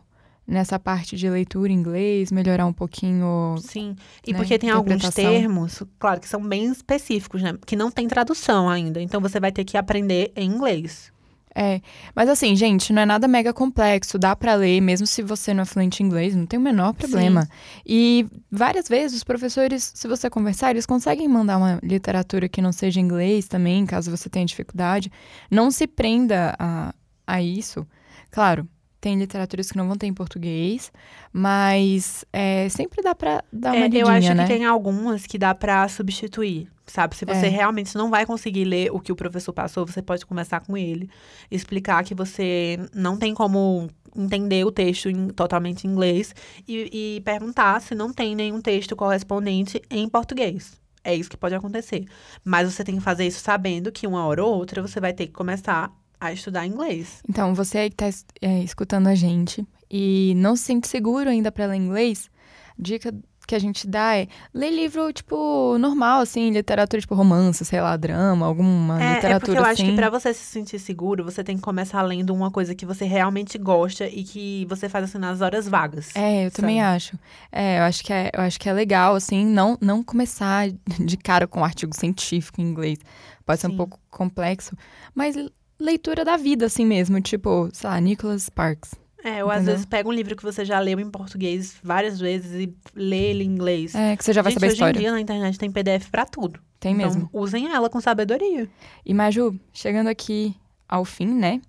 nessa 0.50 0.80
parte 0.80 1.16
de 1.16 1.30
leitura 1.30 1.72
em 1.72 1.76
inglês, 1.76 2.32
melhorar 2.32 2.66
um 2.66 2.74
pouquinho. 2.74 3.56
Sim. 3.62 3.96
E 4.26 4.34
né, 4.34 4.40
porque 4.40 4.58
tem 4.58 4.72
alguns 4.72 5.08
termos, 5.12 5.84
claro, 6.00 6.20
que 6.20 6.28
são 6.28 6.42
bem 6.42 6.66
específicos, 6.72 7.42
né? 7.42 7.56
Que 7.66 7.76
não 7.76 7.92
tem 7.92 8.08
tradução 8.08 8.68
ainda. 8.68 9.00
Então 9.02 9.22
você 9.22 9.40
vai 9.40 9.52
ter 9.52 9.64
que 9.64 9.78
aprender 9.78 10.32
em 10.36 10.50
inglês. 10.50 11.12
É, 11.56 11.82
mas 12.16 12.30
assim, 12.30 12.56
gente, 12.56 12.94
não 12.94 13.02
é 13.02 13.06
nada 13.06 13.28
mega 13.28 13.52
complexo, 13.52 14.20
dá 14.20 14.36
pra 14.36 14.54
ler, 14.54 14.80
mesmo 14.80 15.06
se 15.06 15.22
você 15.22 15.54
não 15.54 15.64
é 15.64 15.66
fluente 15.66 16.02
em 16.02 16.06
inglês, 16.06 16.36
não 16.36 16.46
tem 16.46 16.60
o 16.60 16.62
menor 16.62 16.94
problema. 16.94 17.50
E 17.86 18.28
várias 18.52 18.88
vezes 18.88 19.18
os 19.18 19.24
professores, 19.24 19.92
se 19.96 20.08
você 20.08 20.30
conversar, 20.30 20.72
eles 20.72 20.86
conseguem 20.86 21.28
mandar 21.28 21.58
uma 21.58 21.80
literatura 21.84 22.48
que 22.48 22.62
não 22.62 22.72
seja 22.72 23.00
em 23.00 23.04
inglês 23.04 23.48
também, 23.48 23.86
caso 23.86 24.16
você 24.16 24.30
tenha 24.30 24.46
dificuldade. 24.46 25.12
Não 25.50 25.72
se 25.72 25.88
prenda 25.88 26.56
a, 26.58 26.94
a 27.26 27.42
isso. 27.42 27.86
Claro, 28.32 28.68
tem 29.02 29.18
literaturas 29.18 29.72
que 29.72 29.78
não 29.78 29.88
vão 29.88 29.98
ter 29.98 30.08
em 30.08 30.14
português, 30.14 30.92
mas 31.32 32.26
é, 32.34 32.68
sempre 32.70 33.02
dá 33.02 33.16
pra 33.16 33.44
dar 33.52 33.74
uma 33.74 33.86
É, 33.86 33.88
lidinha, 33.88 34.02
eu 34.04 34.08
acho 34.08 34.34
né? 34.34 34.44
que 34.44 34.54
tem 34.54 34.66
algumas 34.66 35.26
que 35.26 35.38
dá 35.38 35.56
pra 35.56 35.88
substituir, 35.88 36.70
sabe? 36.86 37.16
Se 37.16 37.26
você 37.26 37.46
É. 37.46 37.50
realmente 37.50 37.96
não 37.96 38.10
vai 38.10 38.26
conseguir 38.26 38.66
ler 38.66 38.92
o 38.92 39.00
que 39.00 39.12
o 39.12 39.16
professor 39.16 39.54
passou, 39.54 39.86
você 39.86 40.02
pode 40.02 40.26
conversar 40.26 40.60
com 40.62 40.76
ele, 40.78 41.10
explicar 41.50 42.04
que 42.04 42.14
você 42.16 42.78
não 42.94 43.18
tem 43.18 43.34
como 43.34 43.88
entender 44.16 44.66
o 44.66 44.72
texto 44.72 45.08
em- 45.10 45.30
totalmente 45.30 45.86
em 45.88 45.92
inglês 45.92 46.34
e, 46.68 47.16
e 47.18 47.22
perguntar 47.22 47.80
se 47.82 47.94
não 47.96 48.12
tem 48.12 48.36
nenhum 48.36 48.60
texto 48.62 48.96
correspondente 48.96 49.82
em 49.90 50.10
português. 50.10 50.80
É 51.04 51.16
isso 51.16 51.30
que 51.30 51.38
pode 51.38 51.56
acontecer. 51.56 52.06
Mas 52.44 52.72
você 52.74 52.84
tem 52.84 52.96
que 52.96 53.02
fazer 53.02 53.26
isso 53.26 53.40
sabendo 53.40 53.92
que 53.92 54.06
uma 54.06 54.26
hora 54.26 54.44
ou 54.44 54.54
outra 54.56 54.82
você 54.82 55.00
vai 55.00 55.14
ter 55.14 55.28
que 55.28 55.34
começar 55.34 55.92
a 56.19 56.32
estudar 56.34 56.65
inglês. 56.65 57.21
Então, 57.27 57.53
você 57.55 57.77
aí 57.79 57.89
que 57.89 57.95
tá 57.95 58.08
es- 58.08 58.25
é, 58.41 58.60
escutando 58.63 59.08
a 59.08 59.15
gente 59.15 59.65
e 59.89 60.34
não 60.38 60.55
se 60.55 60.63
sente 60.63 60.88
seguro 60.88 61.29
ainda 61.29 61.51
pra 61.51 61.65
ler 61.65 61.75
inglês, 61.77 62.29
dica 62.77 63.13
que 63.47 63.55
a 63.55 63.60
gente 63.60 63.88
dá 63.88 64.15
é 64.15 64.27
ler 64.53 64.69
livro, 64.69 65.12
tipo, 65.12 65.75
normal, 65.79 66.21
assim, 66.21 66.51
literatura, 66.51 67.01
tipo, 67.01 67.15
romance, 67.15 67.65
sei 67.65 67.82
lá, 67.82 67.97
drama, 67.97 68.45
alguma 68.45 69.01
É, 69.01 69.05
é 69.08 69.15
literatura 69.15 69.39
porque 69.39 69.58
eu 69.58 69.63
acho 69.63 69.82
assim. 69.82 69.89
que 69.89 69.95
pra 69.95 70.08
você 70.12 70.32
se 70.36 70.43
sentir 70.43 70.77
seguro, 70.77 71.23
você 71.23 71.43
tem 71.43 71.55
que 71.55 71.62
começar 71.63 72.03
lendo 72.03 72.32
uma 72.32 72.51
coisa 72.51 72.75
que 72.75 72.86
você 72.86 73.05
realmente 73.05 73.58
gosta 73.58 74.05
e 74.08 74.23
que 74.23 74.67
você 74.69 74.88
faz 74.88 75.05
assim 75.05 75.17
nas 75.17 75.41
horas 75.41 75.67
vagas. 75.67 76.15
É, 76.15 76.45
eu 76.45 76.51
também 76.51 76.79
sabe? 76.79 76.95
acho. 76.95 77.19
É, 77.51 77.79
eu 77.79 77.84
acho 77.86 78.03
que 78.03 78.13
é, 78.13 78.29
eu 78.36 78.41
acho 78.43 78.60
que 78.60 78.69
é 78.69 78.73
legal, 78.73 79.15
assim, 79.15 79.43
não, 79.43 79.75
não 79.82 80.03
começar 80.03 80.69
de 81.03 81.17
cara 81.17 81.47
com 81.47 81.62
um 81.62 81.65
artigo 81.65 81.95
científico 81.95 82.62
em 82.62 82.65
inglês. 82.65 82.99
Pode 83.47 83.62
ser 83.62 83.65
um 83.65 83.71
Sim. 83.71 83.77
pouco 83.77 83.99
complexo, 84.12 84.75
mas 85.15 85.36
leitura 85.80 86.26
da 86.26 86.38
vida, 86.38 86.65
assim 86.65 86.86
mesmo, 86.86 87.22
tipo, 87.22 87.70
sei 87.74 87.89
lá, 87.89 88.00
Nicholas 88.00 88.44
Sparks. 88.44 88.96
É, 89.24 89.44
ou 89.44 89.52
às 89.52 89.65
vezes 89.65 89.86
pega 89.86 90.08
um 90.08 90.13
livro 90.13 90.34
que 90.36 90.44
você 90.44 90.63
já 90.63 90.80
leu 90.80 90.98
em 91.00 91.10
português 91.10 91.76
várias 91.84 92.20
vezes 92.20 92.54
e 92.54 92.74
lê 92.96 93.32
ele 93.32 93.44
em 93.44 93.48
inglês. 93.48 93.94
É, 93.94 94.15
que 94.15 94.24
você 94.24 94.32
já 94.32 94.42
vai 94.42 94.52
Gente, 94.52 94.60
saber 94.60 94.68
a 94.68 94.70
hoje 94.70 94.76
história. 94.76 94.98
em 94.98 95.02
dia 95.02 95.12
na 95.12 95.20
internet 95.20 95.60
tem 95.60 95.70
PDF 95.72 96.10
pra 96.10 96.26
tudo. 96.26 96.60
Tem 96.80 96.94
então, 96.96 97.06
mesmo. 97.08 97.30
usem 97.34 97.68
ela 97.70 97.89
com 97.89 98.00
sabedoria. 98.00 98.70
E 99.06 99.13
Maju, 99.13 99.60
chegando 99.74 100.08
aqui 100.08 100.56
ao 100.88 101.04
fim, 101.04 101.28
né? 101.28 101.62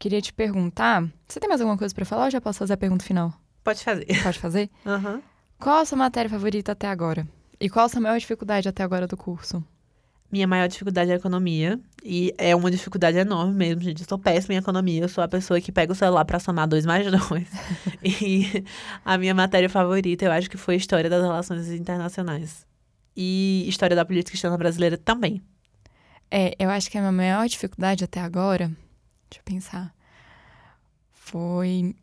Queria 0.00 0.20
te 0.20 0.32
perguntar, 0.32 1.04
você 1.28 1.38
tem 1.38 1.48
mais 1.48 1.60
alguma 1.60 1.78
coisa 1.78 1.94
pra 1.94 2.04
falar 2.04 2.24
ou 2.24 2.30
já 2.30 2.40
posso 2.40 2.58
fazer 2.58 2.72
a 2.72 2.76
pergunta 2.76 3.04
final? 3.04 3.32
Pode 3.62 3.82
fazer. 3.84 4.06
Pode 4.22 4.38
fazer? 4.40 4.68
Aham. 4.84 5.22
Qual 5.60 5.78
a 5.78 5.84
sua 5.84 5.96
matéria 5.96 6.28
favorita 6.28 6.72
até 6.72 6.88
agora? 6.88 7.26
E 7.60 7.70
qual 7.70 7.86
a 7.86 7.88
sua 7.88 8.00
maior 8.00 8.18
dificuldade 8.18 8.68
até 8.68 8.82
agora 8.82 9.06
do 9.06 9.16
curso? 9.16 9.64
Minha 10.30 10.46
maior 10.46 10.68
dificuldade 10.68 11.10
é 11.10 11.14
a 11.14 11.16
economia. 11.16 11.78
E 12.02 12.34
é 12.36 12.54
uma 12.54 12.70
dificuldade 12.70 13.16
enorme 13.16 13.54
mesmo, 13.54 13.82
gente. 13.82 14.02
Eu 14.02 14.08
sou 14.08 14.18
péssima 14.18 14.54
em 14.54 14.58
economia. 14.58 15.02
Eu 15.02 15.08
sou 15.08 15.22
a 15.22 15.28
pessoa 15.28 15.60
que 15.60 15.72
pega 15.72 15.92
o 15.92 15.94
celular 15.94 16.24
pra 16.24 16.38
somar 16.38 16.66
dois 16.66 16.84
mais 16.84 17.06
dois. 17.10 17.48
e 18.02 18.64
a 19.04 19.16
minha 19.16 19.34
matéria 19.34 19.68
favorita, 19.68 20.24
eu 20.24 20.32
acho 20.32 20.50
que 20.50 20.56
foi 20.56 20.76
História 20.76 21.08
das 21.08 21.22
Relações 21.22 21.70
Internacionais. 21.70 22.66
E 23.16 23.64
História 23.68 23.94
da 23.94 24.04
Política 24.04 24.36
Externa 24.36 24.58
Brasileira 24.58 24.98
também. 24.98 25.42
É, 26.30 26.54
eu 26.58 26.68
acho 26.68 26.90
que 26.90 26.98
a 26.98 27.00
minha 27.00 27.12
maior 27.12 27.46
dificuldade 27.46 28.02
até 28.02 28.20
agora, 28.20 28.66
deixa 29.30 29.38
eu 29.38 29.42
pensar, 29.44 29.94
foi 31.12 31.94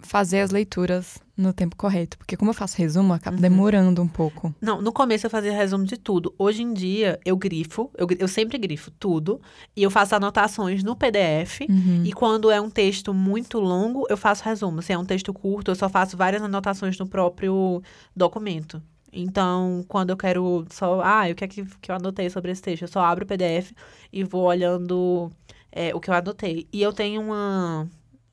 fazer 0.00 0.40
as 0.40 0.50
leituras 0.50 1.18
no 1.36 1.52
tempo 1.52 1.76
correto. 1.76 2.18
Porque 2.18 2.36
como 2.36 2.50
eu 2.50 2.54
faço 2.54 2.76
resumo, 2.76 3.12
acaba 3.12 3.36
Uhum. 3.36 3.42
demorando 3.42 4.02
um 4.02 4.08
pouco. 4.08 4.54
Não, 4.60 4.82
no 4.82 4.92
começo 4.92 5.26
eu 5.26 5.30
fazia 5.30 5.52
resumo 5.52 5.84
de 5.84 5.96
tudo. 5.96 6.34
Hoje 6.38 6.62
em 6.62 6.72
dia, 6.72 7.18
eu 7.24 7.36
grifo, 7.36 7.90
eu, 7.96 8.06
eu 8.18 8.26
sempre 8.28 8.58
grifo 8.58 8.90
tudo. 8.92 9.40
E 9.76 9.82
eu 9.82 9.90
faço 9.90 10.14
anotações 10.14 10.82
no 10.82 10.96
PDF. 10.96 11.60
Uhum. 11.68 12.02
E 12.04 12.12
quando 12.12 12.50
é 12.50 12.60
um 12.60 12.68
texto 12.70 13.14
muito 13.14 13.58
longo, 13.60 14.06
eu 14.10 14.16
faço 14.16 14.44
resumo. 14.44 14.82
Se 14.82 14.92
é 14.92 14.98
um 14.98 15.04
texto 15.04 15.32
curto, 15.32 15.70
eu 15.70 15.74
só 15.76 15.88
faço 15.88 16.16
várias 16.16 16.42
anotações 16.42 16.98
no 16.98 17.06
próprio 17.06 17.82
documento. 18.14 18.82
Então, 19.12 19.84
quando 19.88 20.10
eu 20.10 20.16
quero 20.16 20.64
só. 20.70 21.00
Ah, 21.02 21.24
o 21.30 21.34
que 21.34 21.44
é 21.44 21.48
que, 21.48 21.64
que 21.80 21.90
eu 21.90 21.96
anotei 21.96 22.28
sobre 22.30 22.50
esse 22.52 22.62
texto? 22.62 22.82
Eu 22.82 22.88
só 22.88 23.00
abro 23.00 23.24
o 23.24 23.26
PDF 23.26 23.72
e 24.12 24.22
vou 24.22 24.42
olhando 24.44 25.30
é, 25.72 25.94
o 25.94 25.98
que 26.00 26.10
eu 26.10 26.14
anotei. 26.14 26.68
E 26.72 26.80
eu 26.82 26.92
tenho 26.92 27.20
uma. 27.22 27.88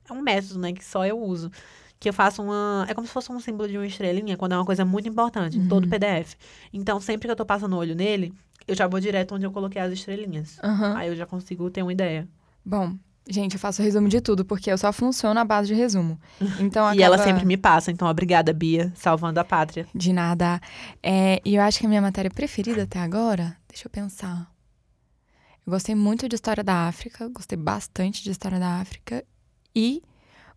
É 0.10 0.14
um 0.14 0.22
método, 0.22 0.60
né, 0.60 0.74
que 0.74 0.84
só 0.86 1.06
eu 1.06 1.20
uso. 1.20 1.52
Que 2.00 2.10
eu 2.10 2.14
faço 2.14 2.44
uma. 2.44 2.86
É 2.88 2.94
como 2.94 3.08
se 3.08 3.14
fosse 3.14 3.32
um 3.32 3.40
símbolo 3.40 3.68
de 3.68 3.78
uma 3.78 3.86
estrelinha, 3.88 4.38
quando 4.38 4.52
é 4.54 4.58
uma 4.58 4.66
coisa 4.66 4.86
muito 4.86 5.10
importante, 5.10 5.58
em 5.58 5.68
todo 5.68 5.86
Uhum. 5.86 5.90
PDF. 5.90 6.36
Então, 6.72 7.00
sempre 7.02 7.28
que 7.28 7.32
eu 7.32 7.36
tô 7.36 7.46
passando 7.46 7.74
o 7.74 7.78
olho 7.78 7.96
nele, 7.96 8.32
eu 8.68 8.76
já 8.76 8.88
vou 8.88 9.00
direto 9.00 9.34
onde 9.34 9.46
eu 9.46 9.52
coloquei 9.52 9.82
as 9.82 9.92
estrelinhas. 9.92 10.60
Aham. 10.64 10.96
Aí 10.96 11.08
eu 11.08 11.16
já 11.16 11.26
consigo 11.26 11.70
ter 11.72 11.82
uma 11.82 11.92
ideia. 11.92 12.28
Bom, 12.64 12.94
gente, 13.28 13.54
eu 13.56 13.60
faço 13.60 13.82
resumo 13.82 14.08
de 14.08 14.22
tudo, 14.22 14.46
porque 14.46 14.72
eu 14.72 14.78
só 14.78 14.94
funciono 14.94 15.40
à 15.40 15.44
base 15.44 15.70
de 15.70 15.74
resumo. 15.74 16.20
Então, 16.60 16.94
E 16.94 17.02
ela 17.02 17.16
acaba- 17.16 17.30
sempre 17.30 17.46
me 17.48 17.58
passa, 17.58 17.92
então 17.92 18.08
obrigada, 18.08 18.54
Bia, 18.54 18.92
salvando 18.96 19.40
a 19.40 19.44
pátria. 19.44 19.88
De 19.96 20.14
nada. 20.14 20.62
É, 21.02 21.42
e 21.44 21.56
eu 21.56 21.62
acho 21.64 21.80
que 21.80 21.86
a 21.88 21.90
minha 21.90 22.02
matéria 22.02 22.30
preferida 22.30 22.84
até 22.84 23.00
agora, 23.00 23.58
deixa 23.68 23.88
eu 23.88 23.90
pensar. 23.92 24.52
Eu 25.66 25.72
gostei 25.72 25.96
muito 25.96 26.30
de 26.30 26.36
História 26.36 26.64
da 26.64 26.88
África, 26.88 27.28
gostei 27.30 27.58
bastante 27.58 28.24
de 28.24 28.30
História 28.32 28.60
da 28.60 28.80
África 28.80 29.24
e 29.76 30.02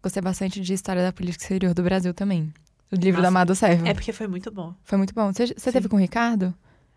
gostei 0.03 0.23
bastante 0.23 0.61
de 0.61 0.73
História 0.73 1.03
da 1.03 1.13
Política 1.13 1.45
Exterior 1.45 1.75
do 1.75 1.83
Brasil 1.83 2.15
também. 2.15 2.53
O 2.91 2.97
livro 2.97 3.21
Nossa, 3.21 3.23
da 3.23 3.29
Amado 3.29 3.55
Servo. 3.55 3.87
É 3.87 3.95
porque 3.95 4.13
foi 4.13 4.27
muito 4.27 4.51
bom. 4.51 4.75
Foi 4.83 4.99
muito 4.99 5.15
bom. 5.15 5.33
Você, 5.33 5.47
você 5.57 5.71
teve 5.71 5.89
com 5.89 5.97
o 5.97 5.99
Ricardo? 5.99 6.53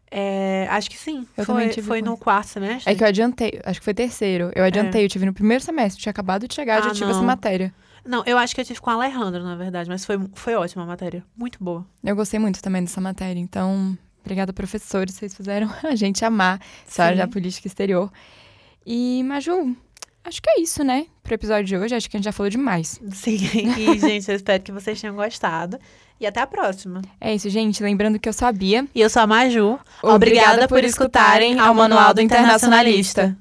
É, 0.10 0.68
acho 0.70 0.90
que 0.90 0.98
sim. 0.98 1.28
Eu 1.36 1.44
foi 1.44 1.70
tive 1.70 1.88
foi 1.88 2.02
no 2.02 2.16
quarto 2.16 2.48
semestre? 2.48 2.92
É 2.92 2.96
que 2.96 3.04
eu 3.04 3.08
adiantei, 3.08 3.60
acho 3.66 3.80
que 3.80 3.84
foi 3.84 3.94
terceiro. 3.96 4.52
Eu 4.56 4.64
adiantei, 4.64 5.04
eu 5.06 5.10
tive 5.10 5.26
no 5.26 5.34
primeiro 5.34 5.64
semestre, 5.64 6.02
tinha 6.02 6.12
acabado 6.12 6.48
de 6.48 6.54
chegar, 6.54 6.82
já 6.82 6.90
É. 6.90 6.92
Ah, 6.92 6.94
tive 6.94 7.10
essa 7.10 7.20
não. 7.20 7.26
matéria. 7.26 7.74
Não, 8.06 8.24
eu 8.26 8.38
acho 8.38 8.54
que 8.54 8.62
eu 8.62 8.66
tive 8.66 8.80
com 8.80 8.90
a 8.90 8.94
Alejandra, 8.94 9.42
na 9.42 9.56
verdade, 9.56 9.90
mas 9.90 10.06
foi, 10.06 10.20
foi 10.34 10.54
ótima 10.56 10.84
a 10.84 10.86
matéria. 10.86 11.24
Muito 11.36 11.64
boa. 11.64 11.86
Eu 12.04 12.16
gostei 12.16 12.40
muito 12.40 12.62
também 12.62 12.84
dessa 12.84 13.00
matéria, 13.02 13.40
então, 13.40 13.98
obrigada, 14.22 14.52
professores, 14.54 15.16
vocês 15.16 15.34
fizeram 15.36 15.68
a 15.84 15.96
gente 15.96 16.24
amar 16.24 16.60
História 16.88 17.16
Sim. 17.16 17.18
da 17.22 17.28
Política 17.28 17.68
Exterior. 17.68 18.12
E, 18.86 19.24
Maju, 19.24 19.76
acho 20.24 20.42
que 20.42 20.50
é 20.50 20.62
isso, 20.62 20.84
né? 20.84 21.06
Pro 21.22 21.34
episódio 21.34 21.66
de 21.66 21.78
hoje, 21.78 21.96
acho 21.96 22.10
que 22.10 22.18
a 22.18 22.20
gente 22.20 22.26
já 22.26 22.32
falou 22.32 22.50
demais. 22.50 23.00
Sim, 23.12 23.38
e, 23.78 24.00
gente, 24.00 24.30
eu 24.30 24.36
espero 24.36 24.62
que 24.64 24.72
vocês 24.72 25.00
tenham 25.00 25.16
gostado. 25.16 25.80
E 26.20 26.26
até 26.26 26.40
a 26.40 26.48
próxima. 26.48 27.02
É 27.20 27.34
isso, 27.36 27.50
gente. 27.50 27.84
Lembrando 27.84 28.18
que 28.18 28.30
eu 28.30 28.34
sou 28.34 28.48
a 28.48 28.52
Bia. 28.52 28.88
E 28.96 29.02
eu 29.02 29.10
sou 29.10 29.22
a 29.22 29.28
Maju. 29.28 29.78
Obrigada 30.02 30.68
por 30.68 30.84
escutarem 30.84 31.60
ao 31.60 31.74
Manual 31.74 32.14
do 32.14 32.22
Internacionalista. 32.22 33.38